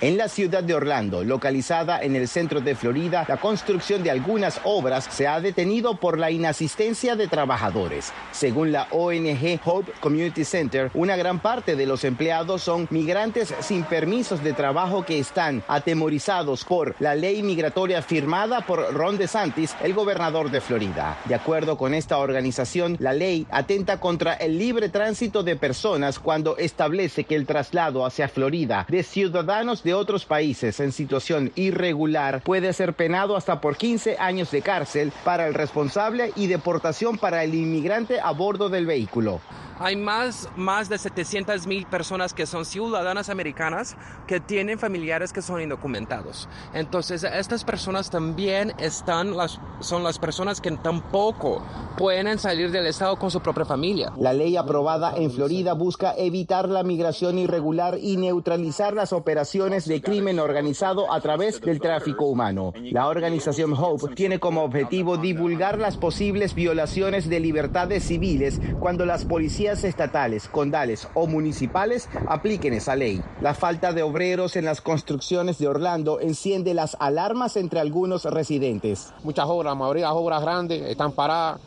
En 0.00 0.16
la 0.16 0.28
ciudad 0.28 0.62
de 0.62 0.74
Orlando, 0.74 1.24
localizada 1.24 2.00
en 2.00 2.14
el 2.14 2.28
centro 2.28 2.60
de 2.60 2.76
Florida, 2.76 3.24
la 3.26 3.38
construcción 3.38 4.04
de 4.04 4.12
algunas 4.12 4.60
obras 4.62 5.08
se 5.10 5.26
ha 5.26 5.40
detenido 5.40 5.96
por 5.96 6.20
la 6.20 6.30
inasistencia 6.30 7.16
de 7.16 7.26
trabajadores. 7.26 8.12
Según 8.30 8.70
la 8.70 8.86
ONG 8.92 9.58
Hope 9.64 9.90
Community 9.98 10.44
Center, 10.44 10.92
una 10.94 11.16
gran 11.16 11.40
parte 11.40 11.74
de 11.74 11.84
los 11.84 12.04
empleados 12.04 12.62
son 12.62 12.86
migrantes 12.90 13.52
sin 13.58 13.82
permisos 13.82 14.44
de 14.44 14.52
trabajo 14.52 15.04
que 15.04 15.18
están 15.18 15.64
atemorizados 15.66 16.64
por 16.64 16.94
la 17.00 17.16
ley 17.16 17.42
migratoria 17.42 18.00
firmada 18.00 18.60
por 18.60 18.94
Ron 18.94 19.18
DeSantis, 19.18 19.74
el 19.82 19.94
gobernador 19.94 20.52
de 20.52 20.60
Florida. 20.60 21.18
De 21.24 21.34
acuerdo 21.34 21.76
con 21.76 21.92
esta 21.92 22.18
organización, 22.18 22.96
la 23.00 23.14
ley 23.14 23.48
atenta 23.50 23.98
contra 23.98 24.34
el 24.34 24.58
libre 24.58 24.90
tránsito 24.90 25.42
de 25.42 25.56
personas 25.56 26.20
cuando 26.20 26.56
establece 26.56 27.24
que 27.24 27.34
el 27.34 27.46
traslado 27.46 28.06
hacia 28.06 28.28
Florida 28.28 28.86
de 28.88 29.02
ciudadanos 29.02 29.82
otros 29.94 30.24
países 30.24 30.80
en 30.80 30.92
situación 30.92 31.52
irregular 31.54 32.42
puede 32.42 32.72
ser 32.72 32.94
penado 32.94 33.36
hasta 33.36 33.60
por 33.60 33.76
15 33.76 34.16
años 34.18 34.50
de 34.50 34.62
cárcel 34.62 35.12
para 35.24 35.46
el 35.46 35.54
responsable 35.54 36.32
y 36.36 36.46
deportación 36.46 37.18
para 37.18 37.44
el 37.44 37.54
inmigrante 37.54 38.20
a 38.20 38.32
bordo 38.32 38.68
del 38.68 38.86
vehículo. 38.86 39.40
Hay 39.80 39.94
más, 39.94 40.48
más 40.56 40.88
de 40.88 40.98
700 40.98 41.68
mil 41.68 41.86
personas 41.86 42.34
que 42.34 42.46
son 42.46 42.64
ciudadanas 42.64 43.28
americanas 43.28 43.96
que 44.26 44.40
tienen 44.40 44.78
familiares 44.78 45.32
que 45.32 45.40
son 45.40 45.60
indocumentados. 45.60 46.48
Entonces, 46.74 47.22
estas 47.22 47.62
personas 47.62 48.10
también 48.10 48.72
están 48.78 49.36
las, 49.36 49.60
son 49.78 50.02
las 50.02 50.18
personas 50.18 50.60
que 50.60 50.72
tampoco 50.72 51.62
pueden 51.96 52.38
salir 52.40 52.72
del 52.72 52.86
estado 52.86 53.16
con 53.16 53.30
su 53.30 53.40
propia 53.40 53.64
familia. 53.64 54.12
La 54.16 54.32
ley 54.32 54.56
aprobada 54.56 55.14
en 55.16 55.30
Florida 55.30 55.74
busca 55.74 56.12
evitar 56.16 56.68
la 56.68 56.82
migración 56.82 57.38
irregular 57.38 57.98
y 58.00 58.16
neutralizar 58.16 58.94
las 58.94 59.12
operaciones 59.12 59.86
de 59.86 60.02
crimen 60.02 60.40
organizado 60.40 61.12
a 61.12 61.20
través 61.20 61.60
del 61.60 61.80
tráfico 61.80 62.24
humano. 62.26 62.72
La 62.90 63.06
organización 63.06 63.74
Hope 63.74 64.14
tiene 64.16 64.40
como 64.40 64.64
objetivo 64.64 65.18
divulgar 65.18 65.78
las 65.78 65.96
posibles 65.96 66.54
violaciones 66.54 67.28
de 67.28 67.38
libertades 67.38 68.04
civiles 68.04 68.60
cuando 68.80 69.06
las 69.06 69.24
policías 69.24 69.67
estatales, 69.68 70.48
condales 70.48 71.08
o 71.14 71.26
municipales 71.26 72.08
apliquen 72.26 72.74
esa 72.74 72.96
ley. 72.96 73.22
La 73.40 73.54
falta 73.54 73.92
de 73.92 74.02
obreros 74.02 74.56
en 74.56 74.64
las 74.64 74.80
construcciones 74.80 75.58
de 75.58 75.68
Orlando 75.68 76.20
enciende 76.20 76.74
las 76.74 76.96
alarmas 77.00 77.56
entre 77.56 77.80
algunos 77.80 78.24
residentes. 78.24 79.12
Muchas 79.22 79.46
obras, 79.46 79.72
la 79.72 79.74
mayoría 79.74 80.04
de 80.04 80.08
las 80.08 80.16
obras 80.16 80.42
grandes 80.42 80.82
están 80.82 81.12
paradas. 81.12 81.60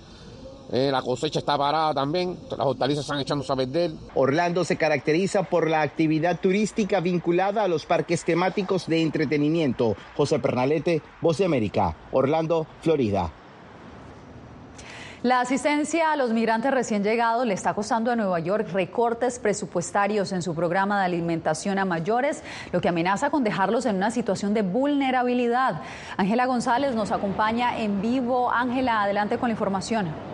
Eh, 0.72 0.90
la 0.90 1.02
cosecha 1.02 1.40
está 1.40 1.58
parada 1.58 1.94
también, 1.94 2.40
las 2.50 2.66
hortalizas 2.66 3.04
están 3.04 3.20
echándose 3.20 3.52
a 3.52 3.56
vender. 3.56 3.92
Orlando 4.16 4.64
se 4.64 4.78
caracteriza 4.78 5.44
por 5.44 5.70
la 5.70 5.82
actividad 5.82 6.40
turística 6.40 7.02
vinculada 7.02 7.64
a 7.64 7.68
los 7.68 7.86
parques 7.86 8.24
temáticos 8.24 8.88
de 8.88 9.02
entretenimiento. 9.02 9.98
José 10.16 10.40
Pernalete, 10.40 11.02
Voz 11.20 11.40
de 11.40 11.46
América, 11.46 11.98
Orlando, 12.14 12.68
Florida. 12.82 13.34
La 15.24 15.40
asistencia 15.40 16.12
a 16.12 16.16
los 16.16 16.34
migrantes 16.34 16.72
recién 16.72 17.04
llegados 17.04 17.46
le 17.46 17.54
está 17.54 17.76
costando 17.76 18.10
a 18.10 18.16
Nueva 18.16 18.40
York 18.40 18.70
recortes 18.74 19.38
presupuestarios 19.38 20.32
en 20.32 20.42
su 20.42 20.56
programa 20.56 20.98
de 20.98 21.06
alimentación 21.06 21.78
a 21.78 21.86
mayores, 21.86 22.42
lo 22.72 22.82
que 22.82 22.90
amenaza 22.90 23.30
con 23.30 23.44
dejarlos 23.44 23.86
en 23.86 23.98
una 23.98 24.10
situación 24.10 24.56
de 24.56 24.64
vulnerabilidad. 24.64 25.84
Ángela 26.18 26.48
González 26.48 26.96
nos 26.96 27.12
acompaña 27.12 27.78
en 27.78 28.02
vivo. 28.02 28.52
Ángela, 28.52 29.04
adelante 29.04 29.38
con 29.38 29.50
la 29.50 29.54
información. 29.54 30.31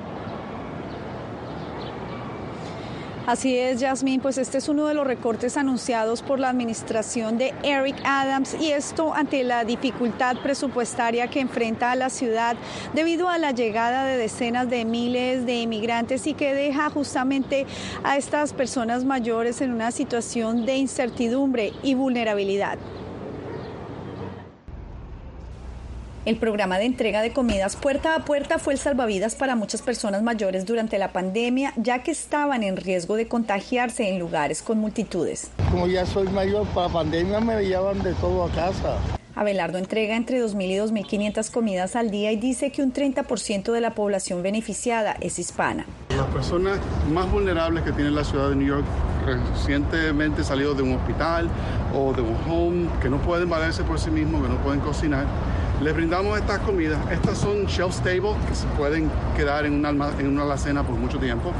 Así 3.27 3.57
es, 3.57 3.81
Yasmín, 3.81 4.21
pues 4.21 4.37
este 4.37 4.57
es 4.57 4.69
uno 4.69 4.87
de 4.87 4.93
los 4.93 5.05
recortes 5.05 5.57
anunciados 5.57 6.21
por 6.21 6.39
la 6.39 6.47
administración 6.47 7.37
de 7.37 7.53
Eric 7.61 7.97
Adams 8.05 8.55
y 8.57 8.71
esto 8.71 9.13
ante 9.13 9.43
la 9.43 9.65
dificultad 9.65 10.37
presupuestaria 10.37 11.27
que 11.27 11.41
enfrenta 11.41 11.91
a 11.91 11.97
la 11.97 12.09
ciudad 12.09 12.55
debido 12.93 13.27
a 13.27 13.37
la 13.37 13.51
llegada 13.51 14.05
de 14.05 14.15
decenas 14.15 14.69
de 14.69 14.85
miles 14.85 15.45
de 15.45 15.55
inmigrantes 15.55 16.25
y 16.25 16.35
que 16.35 16.53
deja 16.53 16.89
justamente 16.89 17.65
a 18.01 18.15
estas 18.15 18.53
personas 18.53 19.03
mayores 19.03 19.59
en 19.59 19.73
una 19.73 19.91
situación 19.91 20.65
de 20.65 20.77
incertidumbre 20.77 21.73
y 21.83 21.95
vulnerabilidad. 21.95 22.77
El 26.27 26.35
programa 26.35 26.77
de 26.77 26.83
entrega 26.83 27.21
de 27.21 27.31
comidas 27.31 27.77
puerta 27.77 28.13
a 28.13 28.25
puerta 28.25 28.59
fue 28.59 28.73
el 28.73 28.79
salvavidas 28.79 29.35
para 29.35 29.55
muchas 29.55 29.81
personas 29.81 30.23
mayores 30.23 30.65
durante 30.65 30.97
la 30.97 31.13
pandemia, 31.13 31.71
ya 31.77 32.03
que 32.03 32.11
estaban 32.11 32.63
en 32.63 32.75
riesgo 32.75 33.15
de 33.15 33.29
contagiarse 33.29 34.09
en 34.09 34.19
lugares 34.19 34.61
con 34.61 34.77
multitudes. 34.77 35.51
Como 35.71 35.87
ya 35.87 36.05
soy 36.05 36.27
mayor, 36.27 36.67
para 36.75 36.87
la 36.87 36.93
pandemia 36.95 37.39
me 37.39 37.63
llevan 37.63 38.03
de 38.03 38.13
todo 38.15 38.43
a 38.43 38.49
casa. 38.49 38.97
Abelardo 39.35 39.77
entrega 39.77 40.17
entre 40.17 40.43
2.000 40.43 40.65
y 40.65 40.75
2.500 40.75 41.49
comidas 41.49 41.95
al 41.95 42.11
día 42.11 42.29
y 42.33 42.35
dice 42.35 42.73
que 42.73 42.83
un 42.83 42.91
30% 42.91 43.71
de 43.71 43.79
la 43.79 43.91
población 43.91 44.43
beneficiada 44.43 45.15
es 45.21 45.39
hispana. 45.39 45.85
Las 46.09 46.27
personas 46.27 46.77
más 47.09 47.31
vulnerables 47.31 47.85
que 47.85 47.93
tiene 47.93 48.11
la 48.11 48.25
ciudad 48.25 48.49
de 48.49 48.57
New 48.57 48.67
York, 48.67 48.85
recientemente 49.25 50.43
salidos 50.43 50.75
de 50.75 50.83
un 50.83 50.97
hospital 50.97 51.47
o 51.95 52.11
de 52.11 52.21
un 52.21 52.35
home, 52.49 52.89
que 53.01 53.09
no 53.09 53.17
pueden 53.21 53.49
valerse 53.49 53.83
por 53.83 53.97
sí 53.97 54.11
mismos, 54.11 54.41
que 54.41 54.49
no 54.49 54.57
pueden 54.57 54.81
cocinar, 54.81 55.25
les 55.81 55.93
brindamos 55.93 56.37
estas 56.37 56.59
comidas. 56.59 56.99
Estas 57.11 57.37
son 57.37 57.65
shelf 57.65 57.93
stable, 57.93 58.35
que 58.47 58.55
se 58.55 58.65
pueden 58.77 59.09
quedar 59.35 59.65
en 59.65 59.73
una, 59.73 59.89
en 59.89 60.27
una 60.27 60.43
alacena 60.43 60.83
por 60.83 60.95
mucho 60.95 61.19
tiempo. 61.19 61.53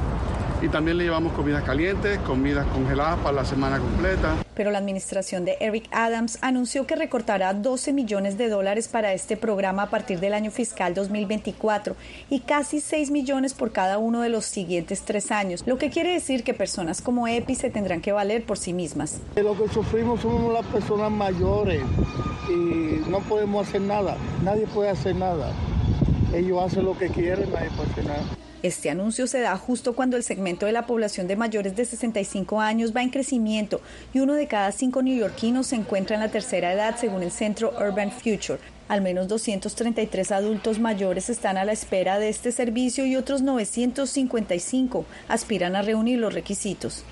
Y 0.61 0.69
también 0.69 0.97
le 0.97 1.03
llevamos 1.03 1.33
comidas 1.33 1.63
calientes, 1.63 2.17
comidas 2.19 2.65
congeladas 2.67 3.19
para 3.19 3.33
la 3.33 3.45
semana 3.45 3.77
completa. 3.79 4.35
Pero 4.55 4.71
la 4.71 4.79
administración 4.79 5.45
de 5.45 5.57
Eric 5.59 5.87
Adams 5.91 6.39
anunció 6.41 6.87
que 6.87 6.95
recortará 6.95 7.53
12 7.53 7.93
millones 7.93 8.39
de 8.39 8.49
dólares 8.49 8.87
para 8.87 9.13
este 9.13 9.37
programa 9.37 9.83
a 9.83 9.89
partir 9.91 10.19
del 10.19 10.33
año 10.33 10.49
fiscal 10.49 10.95
2024 10.95 11.95
y 12.31 12.39
casi 12.39 12.81
6 12.81 13.11
millones 13.11 13.53
por 13.53 13.71
cada 13.71 13.99
uno 13.99 14.21
de 14.21 14.29
los 14.29 14.45
siguientes 14.45 15.03
tres 15.03 15.31
años, 15.31 15.63
lo 15.67 15.77
que 15.77 15.91
quiere 15.91 16.13
decir 16.13 16.43
que 16.43 16.55
personas 16.55 17.01
como 17.01 17.27
Epi 17.27 17.53
se 17.53 17.69
tendrán 17.69 18.01
que 18.01 18.11
valer 18.11 18.43
por 18.43 18.57
sí 18.57 18.73
mismas. 18.73 19.19
Lo 19.35 19.55
que 19.55 19.67
sufrimos 19.71 20.21
somos 20.21 20.51
las 20.51 20.65
personas 20.65 21.11
mayores 21.11 21.81
y 22.49 23.09
no 23.09 23.19
podemos 23.19 23.67
hacer 23.67 23.81
nada, 23.81 24.17
nadie 24.43 24.65
puede 24.67 24.89
hacer 24.89 25.15
nada. 25.15 25.51
Ellos 26.33 26.63
hacen 26.63 26.85
lo 26.85 26.97
que 26.97 27.09
quieren, 27.09 27.51
nadie 27.53 27.69
puede 27.69 27.91
hacer 27.91 28.05
nada. 28.05 28.46
Este 28.63 28.89
anuncio 28.89 29.27
se 29.27 29.39
da 29.39 29.55
justo 29.55 29.95
cuando 29.95 30.17
el 30.17 30.23
segmento 30.23 30.65
de 30.65 30.71
la 30.71 30.87
población 30.87 31.27
de 31.27 31.35
mayores 31.35 31.75
de 31.75 31.85
65 31.85 32.59
años 32.59 32.91
va 32.95 33.03
en 33.03 33.11
crecimiento 33.11 33.81
y 34.15 34.19
uno 34.19 34.33
de 34.33 34.47
cada 34.47 34.71
cinco 34.71 35.03
neoyorquinos 35.03 35.67
se 35.67 35.75
encuentra 35.75 36.15
en 36.15 36.23
la 36.23 36.31
tercera 36.31 36.73
edad 36.73 36.97
según 36.97 37.21
el 37.21 37.29
centro 37.29 37.71
Urban 37.79 38.11
Future. 38.11 38.57
Al 38.87 39.01
menos 39.01 39.27
233 39.27 40.31
adultos 40.31 40.79
mayores 40.79 41.29
están 41.29 41.57
a 41.57 41.65
la 41.65 41.73
espera 41.73 42.17
de 42.17 42.29
este 42.29 42.51
servicio 42.51 43.05
y 43.05 43.15
otros 43.15 43.43
955 43.43 45.05
aspiran 45.27 45.75
a 45.75 45.83
reunir 45.83 46.17
los 46.17 46.33
requisitos. 46.33 47.03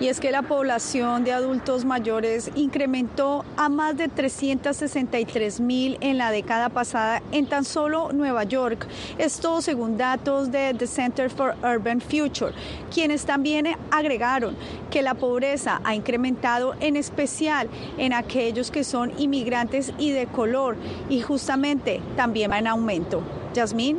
Y 0.00 0.08
es 0.08 0.18
que 0.18 0.30
la 0.30 0.42
población 0.42 1.24
de 1.24 1.32
adultos 1.32 1.84
mayores 1.84 2.50
incrementó 2.54 3.44
a 3.56 3.68
más 3.68 3.96
de 3.96 4.08
363 4.08 5.60
mil 5.60 5.98
en 6.00 6.16
la 6.16 6.30
década 6.30 6.70
pasada 6.70 7.22
en 7.32 7.46
tan 7.46 7.64
solo 7.64 8.10
Nueva 8.12 8.44
York. 8.44 8.86
Esto 9.18 9.60
según 9.60 9.98
datos 9.98 10.50
de 10.50 10.74
The 10.74 10.86
Center 10.86 11.28
for 11.28 11.54
Urban 11.62 12.00
Future, 12.00 12.54
quienes 12.92 13.26
también 13.26 13.68
agregaron 13.90 14.56
que 14.90 15.02
la 15.02 15.14
pobreza 15.14 15.82
ha 15.84 15.94
incrementado 15.94 16.74
en 16.80 16.96
especial 16.96 17.68
en 17.98 18.14
aquellos 18.14 18.70
que 18.70 18.84
son 18.84 19.12
inmigrantes 19.18 19.92
y 19.98 20.12
de 20.12 20.26
color 20.26 20.76
y 21.10 21.20
justamente 21.20 22.00
también 22.16 22.50
va 22.50 22.58
en 22.58 22.66
aumento. 22.66 23.22
Yasmín. 23.52 23.98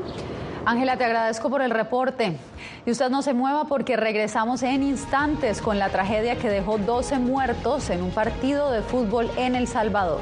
Ángela, 0.65 0.95
te 0.95 1.05
agradezco 1.05 1.49
por 1.49 1.61
el 1.61 1.71
reporte. 1.71 2.37
Y 2.85 2.91
usted 2.91 3.09
no 3.09 3.23
se 3.23 3.33
mueva 3.33 3.65
porque 3.65 3.97
regresamos 3.97 4.61
en 4.61 4.83
instantes 4.83 5.59
con 5.61 5.79
la 5.79 5.89
tragedia 5.89 6.37
que 6.37 6.49
dejó 6.49 6.77
12 6.77 7.17
muertos 7.17 7.89
en 7.89 8.03
un 8.03 8.11
partido 8.11 8.71
de 8.71 8.81
fútbol 8.81 9.31
en 9.37 9.55
El 9.55 9.67
Salvador. 9.67 10.21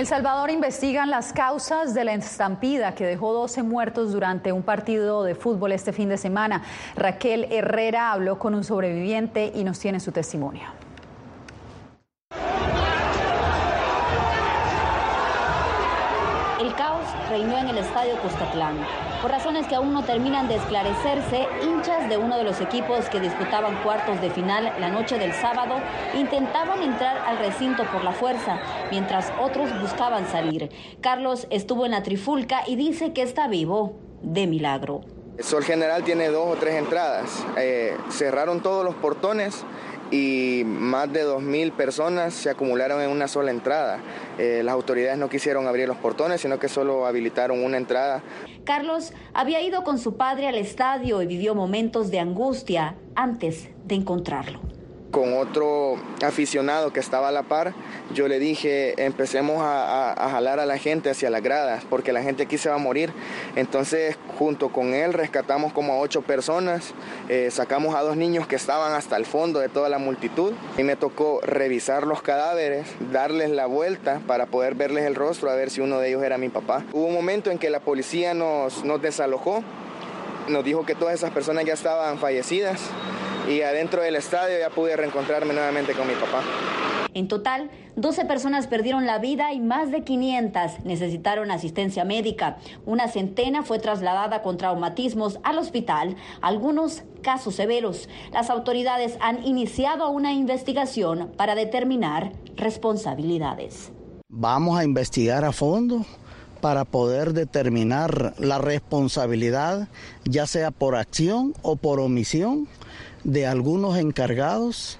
El 0.00 0.06
Salvador 0.06 0.50
investigan 0.50 1.10
las 1.10 1.34
causas 1.34 1.92
de 1.92 2.04
la 2.04 2.14
estampida 2.14 2.94
que 2.94 3.04
dejó 3.04 3.34
12 3.34 3.62
muertos 3.62 4.12
durante 4.12 4.50
un 4.50 4.62
partido 4.62 5.24
de 5.24 5.34
fútbol 5.34 5.72
este 5.72 5.92
fin 5.92 6.08
de 6.08 6.16
semana. 6.16 6.62
Raquel 6.96 7.46
Herrera 7.52 8.10
habló 8.10 8.38
con 8.38 8.54
un 8.54 8.64
sobreviviente 8.64 9.52
y 9.54 9.62
nos 9.62 9.78
tiene 9.78 10.00
su 10.00 10.10
testimonio. 10.10 10.68
El 16.58 16.74
caos 16.76 17.04
reinó 17.28 17.58
en 17.58 17.68
el 17.68 17.76
estadio 17.76 18.14
Cuscatlán. 18.22 18.78
Por 19.20 19.30
razones 19.30 19.66
que 19.66 19.74
aún 19.74 19.92
no 19.92 20.02
terminan 20.02 20.48
de 20.48 20.54
esclarecerse, 20.54 21.46
hinchas 21.62 22.08
de 22.08 22.16
uno 22.16 22.38
de 22.38 22.44
los 22.44 22.58
equipos 22.62 23.06
que 23.10 23.20
disputaban 23.20 23.82
cuartos 23.82 24.18
de 24.22 24.30
final 24.30 24.72
la 24.80 24.88
noche 24.88 25.18
del 25.18 25.34
sábado 25.34 25.74
intentaban 26.14 26.82
entrar 26.82 27.18
al 27.26 27.36
recinto 27.36 27.84
por 27.92 28.02
la 28.02 28.12
fuerza, 28.12 28.58
mientras 28.90 29.30
otros 29.38 29.78
buscaban 29.78 30.26
salir. 30.26 30.70
Carlos 31.02 31.46
estuvo 31.50 31.84
en 31.84 31.90
la 31.90 32.02
trifulca 32.02 32.62
y 32.66 32.76
dice 32.76 33.12
que 33.12 33.20
está 33.20 33.46
vivo 33.46 33.92
de 34.22 34.46
milagro. 34.46 35.02
Sol 35.40 35.64
General 35.64 36.02
tiene 36.02 36.28
dos 36.28 36.56
o 36.56 36.56
tres 36.56 36.76
entradas. 36.76 37.44
Eh, 37.58 37.96
cerraron 38.10 38.62
todos 38.62 38.84
los 38.84 38.94
portones 38.94 39.64
y 40.10 40.62
más 40.64 41.12
de 41.12 41.24
2.000 41.24 41.72
personas 41.72 42.34
se 42.34 42.50
acumularon 42.50 43.00
en 43.00 43.10
una 43.10 43.28
sola 43.28 43.50
entrada. 43.50 44.00
Eh, 44.38 44.62
las 44.64 44.74
autoridades 44.74 45.18
no 45.18 45.28
quisieron 45.28 45.66
abrir 45.66 45.86
los 45.88 45.96
portones, 45.98 46.40
sino 46.40 46.58
que 46.58 46.68
solo 46.68 47.06
habilitaron 47.06 47.62
una 47.62 47.76
entrada. 47.76 48.22
Carlos 48.64 49.12
había 49.32 49.60
ido 49.62 49.84
con 49.84 49.98
su 49.98 50.16
padre 50.16 50.48
al 50.48 50.56
estadio 50.56 51.22
y 51.22 51.26
vivió 51.26 51.54
momentos 51.54 52.10
de 52.10 52.20
angustia 52.20 52.96
antes 53.14 53.68
de 53.84 53.94
encontrarlo 53.94 54.60
con 55.10 55.36
otro 55.36 55.96
aficionado 56.22 56.92
que 56.92 57.00
estaba 57.00 57.28
a 57.28 57.32
la 57.32 57.42
par, 57.42 57.74
yo 58.14 58.28
le 58.28 58.38
dije, 58.38 58.94
empecemos 59.04 59.58
a, 59.60 60.14
jalar 60.30 60.60
a 60.60 60.66
la 60.66 60.78
gente 60.78 61.10
hacia 61.10 61.30
las 61.30 61.42
gradas, 61.42 61.84
porque 61.88 62.12
la 62.12 62.22
gente 62.22 62.44
aquí 62.44 62.58
se 62.58 62.68
va 62.68 62.76
a 62.76 62.78
morir. 62.78 63.12
Entonces, 63.56 64.16
junto 64.38 64.70
con 64.70 64.94
él, 64.94 65.12
rescatamos 65.12 65.72
como 65.72 65.94
a 65.94 65.98
ocho 65.98 66.22
personas, 66.22 66.94
eh, 67.28 67.50
sacamos 67.50 67.94
a 67.94 68.02
dos 68.02 68.16
niños 68.16 68.46
que 68.46 68.56
estaban 68.56 68.92
hasta 68.92 69.16
el 69.16 69.26
fondo 69.26 69.60
de 69.60 69.68
toda 69.68 69.88
la 69.88 69.98
multitud, 69.98 70.52
y 70.78 70.82
me 70.82 70.96
tocó 70.96 71.40
revisar 71.42 72.06
los 72.06 72.22
cadáveres, 72.22 72.86
darles 73.12 73.50
la 73.50 73.66
vuelta 73.66 74.20
para 74.26 74.46
poder 74.46 74.74
verles 74.74 75.04
el 75.04 75.14
rostro, 75.14 75.50
a 75.50 75.54
ver 75.54 75.70
si 75.70 75.80
uno 75.80 75.98
de 75.98 76.08
ellos 76.08 76.22
era 76.22 76.38
mi 76.38 76.48
papá. 76.48 76.84
Hubo 76.92 77.06
un 77.06 77.14
momento 77.14 77.50
en 77.50 77.58
que 77.58 77.70
la 77.70 77.80
policía 77.80 78.34
nos, 78.34 78.84
nos 78.84 79.02
desalojó, 79.02 79.62
nos 80.48 80.64
dijo 80.64 80.84
que 80.84 80.94
todas 80.94 81.14
esas 81.14 81.30
personas 81.30 81.64
ya 81.64 81.74
estaban 81.74 82.18
fallecidas 82.18 82.80
y 83.50 83.62
adentro 83.62 84.02
del 84.02 84.16
estadio 84.16 84.58
ya 84.58 84.70
pude 84.70 84.96
reencontrarme 84.96 85.52
nuevamente 85.52 85.92
con 85.94 86.06
mi 86.06 86.14
papá. 86.14 86.42
En 87.12 87.26
total, 87.26 87.70
12 87.96 88.24
personas 88.26 88.68
perdieron 88.68 89.04
la 89.04 89.18
vida 89.18 89.52
y 89.52 89.58
más 89.58 89.90
de 89.90 90.04
500 90.04 90.84
necesitaron 90.84 91.50
asistencia 91.50 92.04
médica. 92.04 92.58
Una 92.86 93.08
centena 93.08 93.64
fue 93.64 93.80
trasladada 93.80 94.42
con 94.42 94.56
traumatismos 94.56 95.40
al 95.42 95.58
hospital, 95.58 96.14
algunos 96.40 97.02
casos 97.22 97.56
severos. 97.56 98.08
Las 98.32 98.48
autoridades 98.48 99.16
han 99.20 99.44
iniciado 99.44 100.08
una 100.10 100.32
investigación 100.32 101.32
para 101.36 101.56
determinar 101.56 102.32
responsabilidades. 102.56 103.90
Vamos 104.28 104.78
a 104.78 104.84
investigar 104.84 105.44
a 105.44 105.50
fondo 105.50 106.06
para 106.60 106.84
poder 106.84 107.32
determinar 107.32 108.34
la 108.38 108.58
responsabilidad, 108.58 109.88
ya 110.24 110.46
sea 110.46 110.70
por 110.70 110.94
acción 110.94 111.54
o 111.62 111.74
por 111.74 111.98
omisión 111.98 112.68
de 113.24 113.46
algunos 113.46 113.98
encargados 113.98 114.98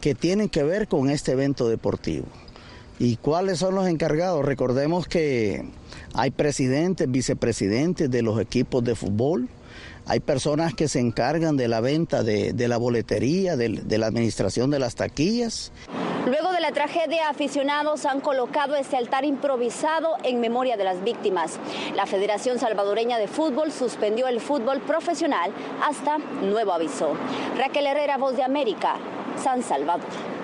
que 0.00 0.14
tienen 0.14 0.48
que 0.48 0.62
ver 0.62 0.88
con 0.88 1.10
este 1.10 1.32
evento 1.32 1.68
deportivo. 1.68 2.26
¿Y 2.98 3.16
cuáles 3.16 3.58
son 3.58 3.74
los 3.74 3.86
encargados? 3.86 4.44
Recordemos 4.44 5.06
que 5.06 5.64
hay 6.14 6.30
presidentes, 6.30 7.10
vicepresidentes 7.10 8.10
de 8.10 8.22
los 8.22 8.40
equipos 8.40 8.82
de 8.82 8.94
fútbol, 8.94 9.48
hay 10.08 10.20
personas 10.20 10.74
que 10.74 10.88
se 10.88 11.00
encargan 11.00 11.58
de 11.58 11.68
la 11.68 11.80
venta 11.80 12.22
de, 12.22 12.54
la 12.66 12.78
boletería, 12.78 13.56
de, 13.56 13.98
la 13.98 14.06
administración 14.06 14.70
de 14.70 14.78
las 14.78 14.94
taquillas. 14.94 15.70
Luego 16.26 16.50
de 16.52 16.60
la 16.60 16.72
tragedia, 16.72 17.28
aficionados 17.28 18.06
han 18.06 18.20
colocado 18.20 18.74
este 18.74 18.96
altar 18.96 19.26
improvisado 19.26 20.16
en 20.24 20.40
memoria 20.40 20.78
de 20.78 20.84
las 20.84 21.04
víctimas. 21.04 21.58
La 21.94 22.06
Federación 22.06 22.58
Salvadoreña 22.58 23.18
de 23.18 23.28
Fútbol 23.28 23.70
suspendió 23.70 24.28
el 24.28 24.40
fútbol 24.40 24.80
profesional 24.80 25.52
hasta 25.86 26.16
nuevo 26.18 26.72
aviso. 26.72 27.12
Raquel 27.58 27.86
Herrera, 27.86 28.16
Voz 28.16 28.34
de 28.34 28.42
América, 28.42 28.96
San 29.42 29.62
Salvador. 29.62 30.37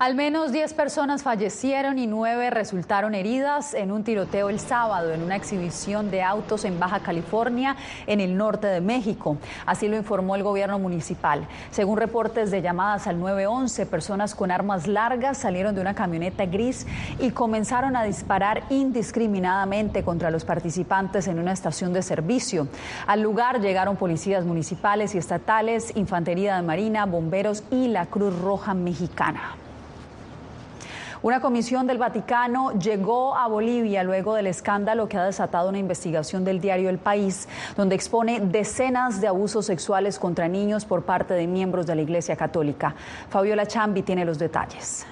Al 0.00 0.14
menos 0.14 0.52
10 0.52 0.74
personas 0.74 1.24
fallecieron 1.24 1.98
y 1.98 2.06
9 2.06 2.50
resultaron 2.50 3.16
heridas 3.16 3.74
en 3.74 3.90
un 3.90 4.04
tiroteo 4.04 4.48
el 4.48 4.60
sábado 4.60 5.12
en 5.12 5.24
una 5.24 5.34
exhibición 5.34 6.12
de 6.12 6.22
autos 6.22 6.64
en 6.64 6.78
Baja 6.78 7.00
California, 7.00 7.74
en 8.06 8.20
el 8.20 8.36
norte 8.36 8.68
de 8.68 8.80
México. 8.80 9.38
Así 9.66 9.88
lo 9.88 9.96
informó 9.96 10.36
el 10.36 10.44
gobierno 10.44 10.78
municipal. 10.78 11.48
Según 11.72 11.98
reportes 11.98 12.52
de 12.52 12.62
llamadas 12.62 13.08
al 13.08 13.18
911, 13.18 13.86
personas 13.86 14.36
con 14.36 14.52
armas 14.52 14.86
largas 14.86 15.36
salieron 15.36 15.74
de 15.74 15.80
una 15.80 15.94
camioneta 15.94 16.46
gris 16.46 16.86
y 17.18 17.32
comenzaron 17.32 17.96
a 17.96 18.04
disparar 18.04 18.62
indiscriminadamente 18.70 20.04
contra 20.04 20.30
los 20.30 20.44
participantes 20.44 21.26
en 21.26 21.40
una 21.40 21.50
estación 21.50 21.92
de 21.92 22.02
servicio. 22.02 22.68
Al 23.08 23.22
lugar 23.22 23.60
llegaron 23.60 23.96
policías 23.96 24.44
municipales 24.44 25.16
y 25.16 25.18
estatales, 25.18 25.90
infantería 25.96 26.54
de 26.54 26.62
marina, 26.62 27.04
bomberos 27.04 27.64
y 27.72 27.88
la 27.88 28.06
Cruz 28.06 28.38
Roja 28.38 28.74
Mexicana. 28.74 29.56
Una 31.20 31.40
comisión 31.40 31.88
del 31.88 31.98
Vaticano 31.98 32.78
llegó 32.78 33.34
a 33.34 33.48
Bolivia 33.48 34.04
luego 34.04 34.34
del 34.34 34.46
escándalo 34.46 35.08
que 35.08 35.16
ha 35.16 35.24
desatado 35.24 35.68
una 35.68 35.78
investigación 35.78 36.44
del 36.44 36.60
diario 36.60 36.90
El 36.90 36.98
País, 36.98 37.48
donde 37.76 37.96
expone 37.96 38.38
decenas 38.38 39.20
de 39.20 39.26
abusos 39.26 39.66
sexuales 39.66 40.20
contra 40.20 40.46
niños 40.46 40.84
por 40.84 41.02
parte 41.02 41.34
de 41.34 41.48
miembros 41.48 41.86
de 41.86 41.96
la 41.96 42.02
Iglesia 42.02 42.36
Católica. 42.36 42.94
Fabiola 43.30 43.66
Chambi 43.66 44.02
tiene 44.02 44.24
los 44.24 44.38
detalles. 44.38 45.06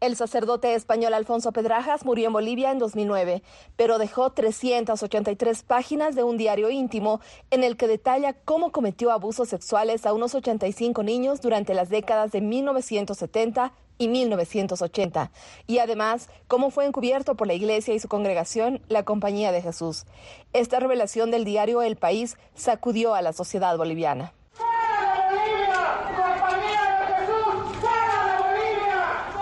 El 0.00 0.16
sacerdote 0.16 0.74
español 0.74 1.12
Alfonso 1.12 1.52
Pedrajas 1.52 2.06
murió 2.06 2.28
en 2.28 2.32
Bolivia 2.32 2.70
en 2.70 2.78
2009, 2.78 3.42
pero 3.76 3.98
dejó 3.98 4.30
383 4.30 5.62
páginas 5.62 6.14
de 6.14 6.24
un 6.24 6.38
diario 6.38 6.70
íntimo 6.70 7.20
en 7.50 7.64
el 7.64 7.76
que 7.76 7.86
detalla 7.86 8.32
cómo 8.32 8.72
cometió 8.72 9.12
abusos 9.12 9.50
sexuales 9.50 10.06
a 10.06 10.14
unos 10.14 10.34
85 10.34 11.02
niños 11.02 11.42
durante 11.42 11.74
las 11.74 11.90
décadas 11.90 12.32
de 12.32 12.40
1970 12.40 13.74
y 13.98 14.08
1980, 14.08 15.30
y 15.66 15.78
además 15.80 16.30
cómo 16.48 16.70
fue 16.70 16.86
encubierto 16.86 17.34
por 17.34 17.46
la 17.46 17.52
Iglesia 17.52 17.92
y 17.92 18.00
su 18.00 18.08
congregación, 18.08 18.80
la 18.88 19.04
Compañía 19.04 19.52
de 19.52 19.60
Jesús. 19.60 20.06
Esta 20.54 20.80
revelación 20.80 21.30
del 21.30 21.44
diario 21.44 21.82
El 21.82 21.96
País 21.96 22.38
sacudió 22.54 23.14
a 23.14 23.20
la 23.20 23.34
sociedad 23.34 23.76
boliviana. 23.76 24.32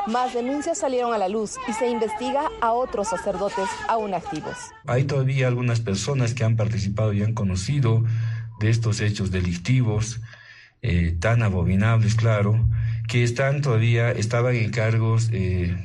Más 0.09 0.33
denuncias 0.33 0.79
salieron 0.79 1.13
a 1.13 1.19
la 1.19 1.29
luz 1.29 1.57
y 1.69 1.73
se 1.75 1.91
investiga 1.91 2.49
a 2.63 2.73
otros 2.73 3.09
sacerdotes 3.09 3.69
aún 3.89 4.15
activos. 4.15 4.57
Hay 4.87 5.05
todavía 5.05 5.49
algunas 5.49 5.81
personas 5.81 6.33
que 6.33 6.45
han 6.45 6.57
participado 6.57 7.13
y 7.13 7.23
han 7.23 7.35
conocido 7.35 8.05
de 8.59 8.71
estos 8.71 9.03
hechos 9.03 9.31
delictivos, 9.31 10.23
eh, 10.81 11.15
tan 11.21 11.43
abominables, 11.43 12.15
claro, 12.15 12.67
que 13.07 13.23
están 13.23 13.61
todavía, 13.61 14.11
estaban 14.11 14.55
en 14.55 14.71
cargos, 14.71 15.29
eh, 15.31 15.77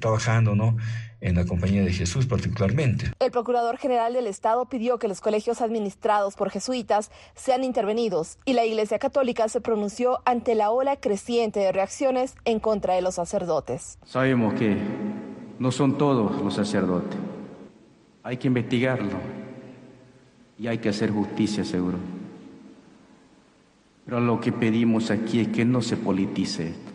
trabajando, 0.00 0.54
¿no? 0.54 0.78
En 1.22 1.36
la 1.36 1.46
Compañía 1.46 1.82
de 1.82 1.92
Jesús 1.92 2.26
particularmente. 2.26 3.12
El 3.20 3.30
Procurador 3.30 3.78
General 3.78 4.12
del 4.12 4.26
Estado 4.26 4.66
pidió 4.66 4.98
que 4.98 5.08
los 5.08 5.20
colegios 5.20 5.62
administrados 5.62 6.34
por 6.34 6.50
jesuitas 6.50 7.10
sean 7.34 7.64
intervenidos 7.64 8.38
y 8.44 8.52
la 8.52 8.66
Iglesia 8.66 8.98
Católica 8.98 9.48
se 9.48 9.60
pronunció 9.60 10.20
ante 10.24 10.54
la 10.54 10.70
ola 10.70 10.96
creciente 10.96 11.60
de 11.60 11.72
reacciones 11.72 12.34
en 12.44 12.60
contra 12.60 12.94
de 12.94 13.02
los 13.02 13.14
sacerdotes. 13.14 13.98
Sabemos 14.04 14.54
que 14.54 14.76
no 15.58 15.70
son 15.70 15.96
todos 15.96 16.42
los 16.42 16.54
sacerdotes. 16.54 17.18
Hay 18.24 18.36
que 18.36 18.48
investigarlo 18.48 19.18
y 20.58 20.66
hay 20.66 20.78
que 20.78 20.88
hacer 20.88 21.10
justicia, 21.10 21.64
seguro. 21.64 21.98
Pero 24.04 24.20
lo 24.20 24.40
que 24.40 24.52
pedimos 24.52 25.10
aquí 25.10 25.40
es 25.40 25.48
que 25.48 25.64
no 25.64 25.80
se 25.80 25.96
politice 25.96 26.68
esto. 26.68 26.91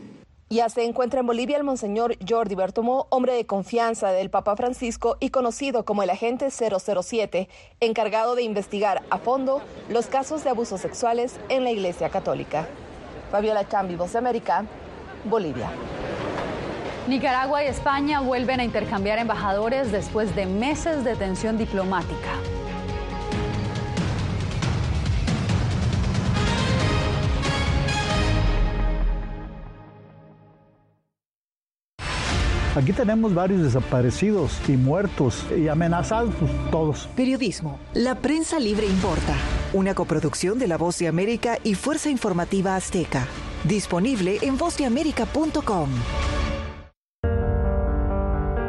Ya 0.49 0.69
se 0.69 0.85
encuentra 0.85 1.19
en 1.19 1.27
Bolivia 1.27 1.57
el 1.57 1.65
monseñor 1.65 2.15
Jordi 2.25 2.55
Bertomó, 2.55 3.07
hombre 3.09 3.33
de 3.33 3.45
confianza 3.45 4.11
del 4.11 4.29
Papa 4.29 4.55
Francisco 4.55 5.17
y 5.19 5.29
conocido 5.29 5.83
como 5.83 6.03
el 6.03 6.09
agente 6.09 6.47
007, 6.51 7.49
encargado 7.81 8.33
de 8.33 8.43
investigar 8.43 9.03
a 9.09 9.17
fondo 9.17 9.61
los 9.89 10.07
casos 10.07 10.45
de 10.45 10.49
abusos 10.51 10.79
sexuales 10.79 11.37
en 11.49 11.65
la 11.65 11.71
Iglesia 11.71 12.07
Católica. 12.09 12.65
Fabiola 13.29 13.67
Chambi, 13.67 13.97
Voz 13.97 14.13
de 14.13 14.19
América, 14.19 14.63
Bolivia. 15.25 15.69
Nicaragua 17.09 17.65
y 17.65 17.67
España 17.67 18.21
vuelven 18.21 18.61
a 18.61 18.63
intercambiar 18.63 19.19
embajadores 19.19 19.91
después 19.91 20.33
de 20.33 20.45
meses 20.45 21.03
de 21.03 21.17
tensión 21.17 21.57
diplomática. 21.57 22.56
Aquí 32.77 32.93
tenemos 32.93 33.33
varios 33.33 33.63
desaparecidos 33.63 34.61
y 34.69 34.73
muertos 34.73 35.43
y 35.57 35.67
amenazados 35.67 36.35
todos. 36.69 37.09
Periodismo. 37.15 37.79
La 37.95 38.13
prensa 38.13 38.59
libre 38.59 38.85
importa. 38.85 39.33
Una 39.73 39.95
coproducción 39.95 40.59
de 40.59 40.67
La 40.67 40.77
Voz 40.77 40.99
de 40.99 41.07
América 41.07 41.57
y 41.63 41.73
Fuerza 41.73 42.11
Informativa 42.11 42.75
Azteca. 42.75 43.25
Disponible 43.63 44.37
en 44.43 44.59
vozdeamerica.com. 44.59 45.89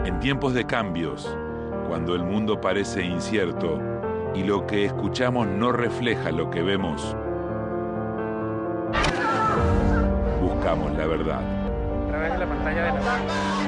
En 0.06 0.18
tiempos 0.20 0.54
de 0.54 0.64
cambios, 0.64 1.28
cuando 1.86 2.14
el 2.14 2.24
mundo 2.24 2.62
parece 2.62 3.04
incierto 3.04 3.78
y 4.34 4.42
lo 4.42 4.66
que 4.66 4.86
escuchamos 4.86 5.46
no 5.48 5.70
refleja 5.70 6.30
lo 6.30 6.50
que 6.50 6.62
vemos, 6.62 7.14
buscamos 10.40 10.96
la 10.96 11.06
verdad. 11.06 11.42
A 12.06 12.08
través 12.08 12.32
de 12.32 12.38
la 12.38 12.48
pantalla 12.48 12.84
de 12.84 12.92
la 12.92 13.67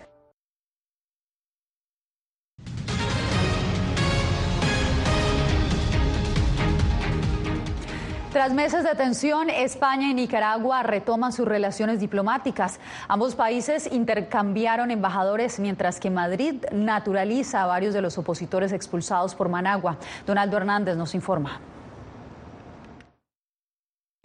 Tras 8.31 8.53
meses 8.53 8.85
de 8.85 8.95
tensión, 8.95 9.49
España 9.49 10.09
y 10.09 10.13
Nicaragua 10.13 10.83
retoman 10.83 11.33
sus 11.33 11.45
relaciones 11.45 11.99
diplomáticas. 11.99 12.79
Ambos 13.09 13.35
países 13.35 13.89
intercambiaron 13.91 14.89
embajadores 14.89 15.59
mientras 15.59 15.99
que 15.99 16.09
Madrid 16.09 16.55
naturaliza 16.71 17.61
a 17.61 17.65
varios 17.65 17.93
de 17.93 18.01
los 18.01 18.17
opositores 18.17 18.71
expulsados 18.71 19.35
por 19.35 19.49
Managua. 19.49 19.97
Donaldo 20.25 20.55
Hernández 20.55 20.95
nos 20.95 21.13
informa. 21.13 21.59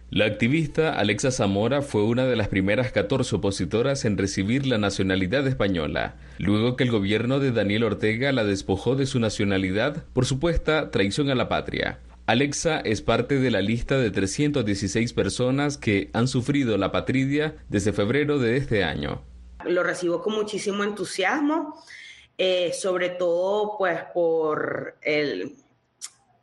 La 0.09 0.23
activista 0.23 0.93
Alexa 0.93 1.31
Zamora 1.31 1.81
fue 1.81 2.03
una 2.03 2.23
de 2.23 2.37
las 2.37 2.47
primeras 2.47 2.93
14 2.93 3.35
opositoras 3.35 4.05
en 4.05 4.17
recibir 4.17 4.65
la 4.67 4.77
nacionalidad 4.77 5.45
española, 5.47 6.15
luego 6.37 6.77
que 6.77 6.85
el 6.85 6.91
gobierno 6.91 7.41
de 7.41 7.51
Daniel 7.51 7.83
Ortega 7.83 8.31
la 8.31 8.45
despojó 8.45 8.95
de 8.95 9.05
su 9.05 9.19
nacionalidad 9.19 10.05
por 10.13 10.25
supuesta 10.25 10.91
traición 10.91 11.29
a 11.29 11.35
la 11.35 11.49
patria. 11.49 11.99
Alexa 12.27 12.81
es 12.81 13.01
parte 13.01 13.39
de 13.39 13.49
la 13.49 13.61
lista 13.61 13.97
de 13.97 14.11
316 14.11 15.13
personas 15.13 15.77
que 15.77 16.09
han 16.11 16.27
sufrido 16.27 16.77
la 16.77 16.91
patridia 16.91 17.55
desde 17.69 17.93
febrero 17.93 18.37
de 18.37 18.57
este 18.57 18.83
año. 18.83 19.23
Lo 19.65 19.81
recibo 19.81 20.21
con 20.21 20.35
muchísimo 20.35 20.83
entusiasmo, 20.83 21.81
eh, 22.37 22.73
sobre 22.73 23.11
todo 23.11 23.77
pues 23.77 24.01
por 24.13 24.97
el, 25.03 25.55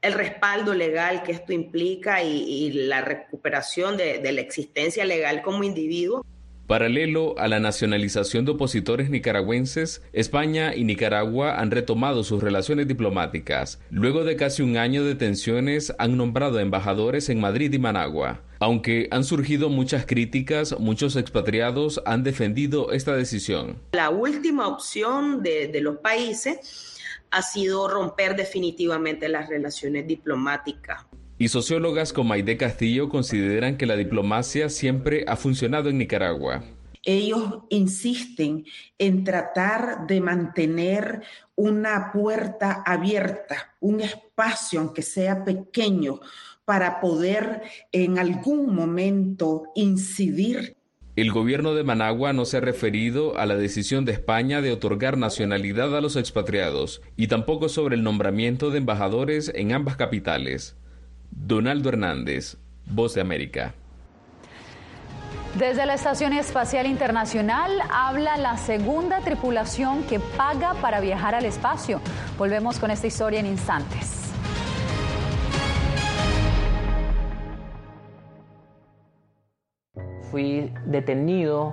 el, 0.00 0.12
respaldo 0.14 0.72
legal 0.72 1.22
que 1.22 1.32
esto 1.32 1.52
implica 1.52 2.22
y, 2.22 2.72
la 2.72 3.02
recuperación 3.02 3.98
de, 3.98 4.20
de 4.20 4.32
la 4.32 4.40
existencia 4.40 5.04
legal 5.04 5.42
como 5.42 5.64
individuo. 5.64 6.24
Paralelo 6.66 7.38
a 7.38 7.46
la 7.46 7.60
nacionalización 7.60 8.46
de 8.46 8.52
opositores 8.52 9.10
nicaragüenses, 9.10 10.00
España 10.14 10.74
y 10.74 10.84
Nicaragua 10.84 11.60
han 11.60 11.70
retomado 11.70 12.24
sus 12.24 12.42
relaciones 12.42 12.88
diplomáticas. 12.88 13.80
Luego 13.90 14.24
de 14.24 14.36
casi 14.36 14.62
un 14.62 14.78
año 14.78 15.04
de 15.04 15.14
tensiones, 15.14 15.94
han 15.98 16.16
nombrado 16.16 16.58
embajadores 16.60 17.28
en 17.28 17.38
Madrid 17.38 17.70
y 17.70 17.78
Managua. 17.78 18.40
Aunque 18.60 19.08
han 19.10 19.24
surgido 19.24 19.68
muchas 19.68 20.06
críticas, 20.06 20.74
muchos 20.78 21.16
expatriados 21.16 22.00
han 22.06 22.22
defendido 22.22 22.92
esta 22.92 23.14
decisión. 23.14 23.76
La 23.92 24.08
última 24.08 24.66
opción 24.66 25.42
de, 25.42 25.70
los 25.82 25.98
países 25.98 26.96
ha 27.30 27.42
sido 27.42 27.88
romper 27.88 28.36
definitivamente 28.36 29.28
las 29.28 29.50
relaciones 29.50 30.06
diplomáticas. 30.06 31.04
Y 31.38 31.48
sociólogas 31.48 32.12
como 32.12 32.32
Aide 32.32 32.56
Castillo 32.56 33.08
consideran 33.08 33.76
que 33.76 33.86
la 33.86 33.96
diplomacia 33.96 34.68
siempre 34.68 35.24
ha 35.26 35.36
funcionado 35.36 35.88
en 35.88 35.98
Nicaragua. 35.98 36.62
Ellos 37.02 37.64
insisten 37.68 38.64
en 38.98 39.24
tratar 39.24 40.06
de 40.06 40.20
mantener 40.20 41.22
una 41.54 42.12
puerta 42.12 42.82
abierta, 42.86 43.74
un 43.80 44.00
espacio, 44.00 44.80
aunque 44.80 45.02
sea 45.02 45.44
pequeño, 45.44 46.20
para 46.64 47.00
poder 47.00 47.62
en 47.92 48.18
algún 48.18 48.74
momento 48.74 49.64
incidir 49.74 50.76
el 51.16 51.30
gobierno 51.30 51.76
de 51.76 51.84
Managua 51.84 52.32
no 52.32 52.44
se 52.44 52.56
ha 52.56 52.60
referido 52.60 53.38
a 53.38 53.46
la 53.46 53.54
decisión 53.54 54.04
de 54.04 54.10
España 54.10 54.60
de 54.60 54.72
otorgar 54.72 55.16
nacionalidad 55.16 55.96
a 55.96 56.00
los 56.00 56.16
expatriados 56.16 57.02
y 57.16 57.28
tampoco 57.28 57.68
sobre 57.68 57.94
el 57.94 58.02
nombramiento 58.02 58.70
de 58.70 58.78
embajadores 58.78 59.52
en 59.54 59.70
ambas 59.70 59.96
capitales. 59.96 60.76
Donaldo 61.36 61.88
Hernández, 61.88 62.56
Voz 62.86 63.14
de 63.14 63.20
América. 63.20 63.74
Desde 65.58 65.86
la 65.86 65.94
Estación 65.94 66.32
Espacial 66.32 66.86
Internacional 66.86 67.70
habla 67.92 68.36
la 68.36 68.56
segunda 68.56 69.20
tripulación 69.20 70.02
que 70.04 70.18
paga 70.18 70.74
para 70.74 71.00
viajar 71.00 71.34
al 71.34 71.44
espacio. 71.44 72.00
Volvemos 72.38 72.78
con 72.78 72.90
esta 72.90 73.06
historia 73.06 73.40
en 73.40 73.46
instantes. 73.46 74.32
Fui 80.30 80.72
detenido 80.86 81.72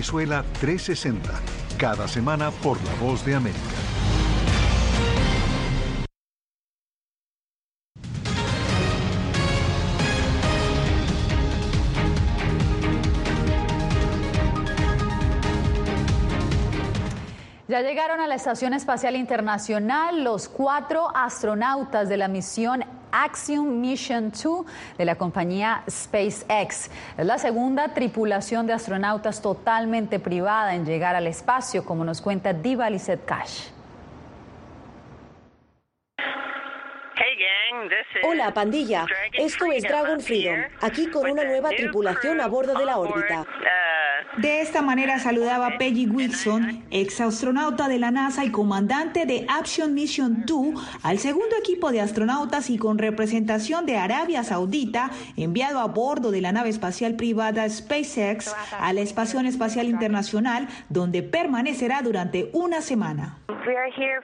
Venezuela 0.00 0.42
360, 0.62 1.30
cada 1.76 2.08
semana 2.08 2.50
por 2.50 2.82
La 2.84 2.94
Voz 2.94 3.22
de 3.26 3.34
América. 3.34 3.60
Ya 17.68 17.82
llegaron 17.82 18.20
a 18.22 18.26
la 18.26 18.36
Estación 18.36 18.72
Espacial 18.72 19.16
Internacional 19.16 20.24
los 20.24 20.48
cuatro 20.48 21.14
astronautas 21.14 22.08
de 22.08 22.16
la 22.16 22.28
misión 22.28 22.86
Axiom 23.12 23.80
Mission 23.80 24.30
2 24.30 24.66
de 24.98 25.04
la 25.04 25.16
compañía 25.16 25.82
SpaceX. 25.88 26.90
Es 27.16 27.26
la 27.26 27.38
segunda 27.38 27.94
tripulación 27.94 28.66
de 28.66 28.72
astronautas 28.72 29.42
totalmente 29.42 30.18
privada 30.18 30.74
en 30.74 30.84
llegar 30.84 31.16
al 31.16 31.26
espacio, 31.26 31.84
como 31.84 32.04
nos 32.04 32.20
cuenta 32.20 32.52
Diva 32.52 32.88
Lizette 32.90 33.24
Cash. 33.24 33.70
Hola, 38.22 38.52
pandilla. 38.52 39.06
Esto 39.32 39.66
es 39.72 39.82
Dragon 39.82 40.20
Freedom, 40.20 40.60
aquí 40.80 41.08
con 41.10 41.30
una 41.30 41.44
nueva 41.44 41.70
tripulación 41.70 42.40
a 42.40 42.46
bordo 42.46 42.74
de 42.74 42.84
la 42.84 42.98
órbita. 42.98 43.46
De 44.40 44.62
esta 44.62 44.80
manera 44.80 45.18
saludaba 45.18 45.76
Peggy 45.76 46.06
Wilson, 46.06 46.82
ex 46.90 47.20
astronauta 47.20 47.88
de 47.88 47.98
la 47.98 48.10
NASA 48.10 48.42
y 48.42 48.50
comandante 48.50 49.26
de 49.26 49.44
Action 49.48 49.92
Mission 49.92 50.44
2, 50.46 50.80
al 51.02 51.18
segundo 51.18 51.56
equipo 51.58 51.92
de 51.92 52.00
astronautas 52.00 52.70
y 52.70 52.78
con 52.78 52.96
representación 52.96 53.84
de 53.84 53.98
Arabia 53.98 54.42
Saudita, 54.42 55.10
enviado 55.36 55.78
a 55.78 55.88
bordo 55.88 56.30
de 56.30 56.40
la 56.40 56.52
nave 56.52 56.70
espacial 56.70 57.16
privada 57.16 57.68
SpaceX 57.68 58.54
a 58.78 58.92
la 58.94 59.02
Estación 59.02 59.44
Espacial 59.44 59.88
Internacional, 59.88 60.68
donde 60.88 61.22
permanecerá 61.22 62.00
durante 62.00 62.48
una 62.54 62.80
semana. 62.80 63.40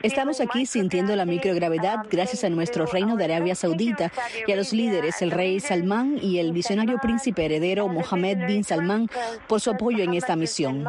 Estamos 0.03 0.41
aquí 0.41 0.67
sintiendo 0.67 1.15
la 1.17 1.25
microgravedad 1.25 2.07
gracias 2.11 2.45
a 2.45 2.51
nuestro 2.51 2.87
reino 2.87 3.17
de 3.17 3.25
Arabia 3.25 3.55
Saudita 3.55 4.13
y 4.47 4.53
a 4.53 4.57
los 4.57 4.73
líderes, 4.73 5.23
el 5.23 5.31
rey 5.31 5.61
Salmán 5.61 6.19
y 6.21 6.39
el 6.39 6.53
visionario 6.53 6.99
príncipe 6.99 7.45
heredero 7.45 7.89
Mohammed 7.89 8.47
bin 8.47 8.65
Salman, 8.65 9.09
por 9.49 9.61
su 9.61 9.71
apoyo 9.71 10.03
en 10.03 10.15
esta 10.15 10.37
misión. 10.37 10.85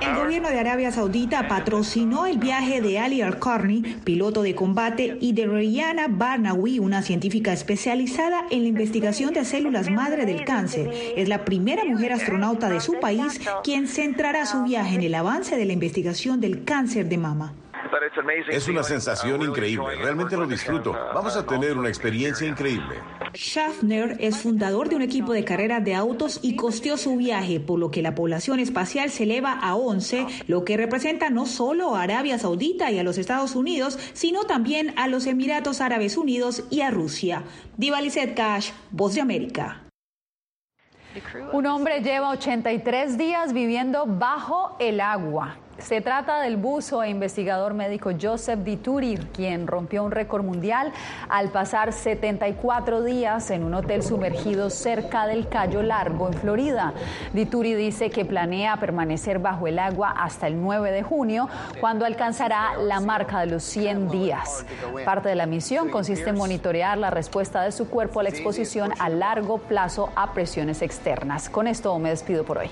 El 0.00 0.14
gobierno 0.14 0.48
de 0.50 0.60
Arabia 0.60 0.90
Saudita 0.90 1.48
patrocinó 1.48 2.26
el 2.26 2.38
viaje 2.38 2.80
de 2.80 2.98
Ali 2.98 3.22
Al-Qarni, 3.22 3.82
piloto 4.04 4.42
de 4.42 4.54
combate, 4.54 5.16
y 5.20 5.32
de 5.32 5.46
Rihanna 5.46 6.06
Barnawi, 6.10 6.78
una 6.78 7.02
científica 7.02 7.52
especializada 7.52 8.44
en 8.50 8.62
la 8.62 8.68
investigación 8.68 9.32
de 9.32 9.44
células 9.44 9.90
madre 9.90 10.26
del 10.26 10.44
cáncer. 10.44 10.90
Es 11.16 11.28
la 11.28 11.44
primera 11.44 11.84
mujer 11.84 12.12
astronauta 12.12 12.68
de 12.68 12.80
su 12.80 13.00
país 13.00 13.40
quien 13.64 13.86
centrará 13.86 14.44
su 14.44 14.64
viaje 14.64 14.96
en 14.96 15.02
el 15.02 15.14
avance 15.14 15.56
de 15.56 15.64
la 15.64 15.72
investigación 15.72 16.40
del 16.40 16.64
cáncer 16.64 17.06
de 17.06 17.18
mama. 17.18 17.54
Es 18.50 18.68
una 18.68 18.82
sensación 18.82 19.42
increíble, 19.42 19.96
realmente 19.96 20.36
lo 20.36 20.46
disfruto. 20.46 20.92
Vamos 21.14 21.36
a 21.36 21.46
tener 21.46 21.76
una 21.76 21.88
experiencia 21.88 22.46
increíble. 22.46 22.96
Schaffner 23.34 24.16
es 24.20 24.38
fundador 24.38 24.88
de 24.88 24.96
un 24.96 25.02
equipo 25.02 25.32
de 25.32 25.44
carreras 25.44 25.84
de 25.84 25.94
autos 25.94 26.40
y 26.42 26.56
costeó 26.56 26.96
su 26.96 27.16
viaje, 27.16 27.60
por 27.60 27.78
lo 27.78 27.90
que 27.90 28.02
la 28.02 28.14
población 28.14 28.60
espacial 28.60 29.10
se 29.10 29.24
eleva 29.24 29.52
a 29.52 29.74
11, 29.76 30.26
lo 30.46 30.64
que 30.64 30.76
representa 30.76 31.30
no 31.30 31.46
solo 31.46 31.94
a 31.94 32.02
Arabia 32.02 32.38
Saudita 32.38 32.90
y 32.90 32.98
a 32.98 33.02
los 33.02 33.18
Estados 33.18 33.54
Unidos, 33.54 33.98
sino 34.12 34.44
también 34.44 34.94
a 34.96 35.08
los 35.08 35.26
Emiratos 35.26 35.80
Árabes 35.80 36.16
Unidos 36.16 36.64
y 36.70 36.80
a 36.80 36.90
Rusia. 36.90 37.44
Diva 37.76 38.00
Lizette 38.00 38.34
Cash, 38.34 38.70
Voz 38.90 39.14
de 39.14 39.20
América. 39.20 39.84
Un 41.52 41.66
hombre 41.66 42.00
lleva 42.00 42.30
83 42.30 43.18
días 43.18 43.52
viviendo 43.52 44.06
bajo 44.06 44.76
el 44.78 45.00
agua. 45.00 45.58
Se 45.78 46.00
trata 46.00 46.40
del 46.40 46.56
buzo 46.56 47.04
e 47.04 47.08
investigador 47.08 47.72
médico 47.72 48.10
Joseph 48.20 48.60
Dituri, 48.60 49.16
quien 49.32 49.68
rompió 49.68 50.02
un 50.02 50.10
récord 50.10 50.44
mundial 50.44 50.92
al 51.28 51.50
pasar 51.50 51.92
74 51.92 53.04
días 53.04 53.50
en 53.52 53.62
un 53.62 53.74
hotel 53.74 54.02
sumergido 54.02 54.70
cerca 54.70 55.28
del 55.28 55.48
Cayo 55.48 55.82
Largo, 55.82 56.26
en 56.26 56.34
Florida. 56.34 56.94
Dituri 57.32 57.74
dice 57.74 58.10
que 58.10 58.24
planea 58.24 58.76
permanecer 58.78 59.38
bajo 59.38 59.68
el 59.68 59.78
agua 59.78 60.10
hasta 60.10 60.48
el 60.48 60.60
9 60.60 60.90
de 60.90 61.04
junio, 61.04 61.48
cuando 61.80 62.04
alcanzará 62.04 62.76
la 62.78 62.98
marca 62.98 63.40
de 63.40 63.46
los 63.46 63.62
100 63.62 64.10
días. 64.10 64.66
Parte 65.04 65.28
de 65.28 65.36
la 65.36 65.46
misión 65.46 65.90
consiste 65.90 66.30
en 66.30 66.36
monitorear 66.36 66.98
la 66.98 67.10
respuesta 67.10 67.62
de 67.62 67.70
su 67.70 67.88
cuerpo 67.88 68.18
a 68.18 68.24
la 68.24 68.30
exposición 68.30 68.92
a 68.98 69.08
largo 69.08 69.58
plazo 69.58 70.10
a 70.16 70.32
presiones 70.34 70.82
externas. 70.82 71.48
Con 71.48 71.68
esto 71.68 71.96
me 72.00 72.10
despido 72.10 72.42
por 72.44 72.58
hoy. 72.58 72.68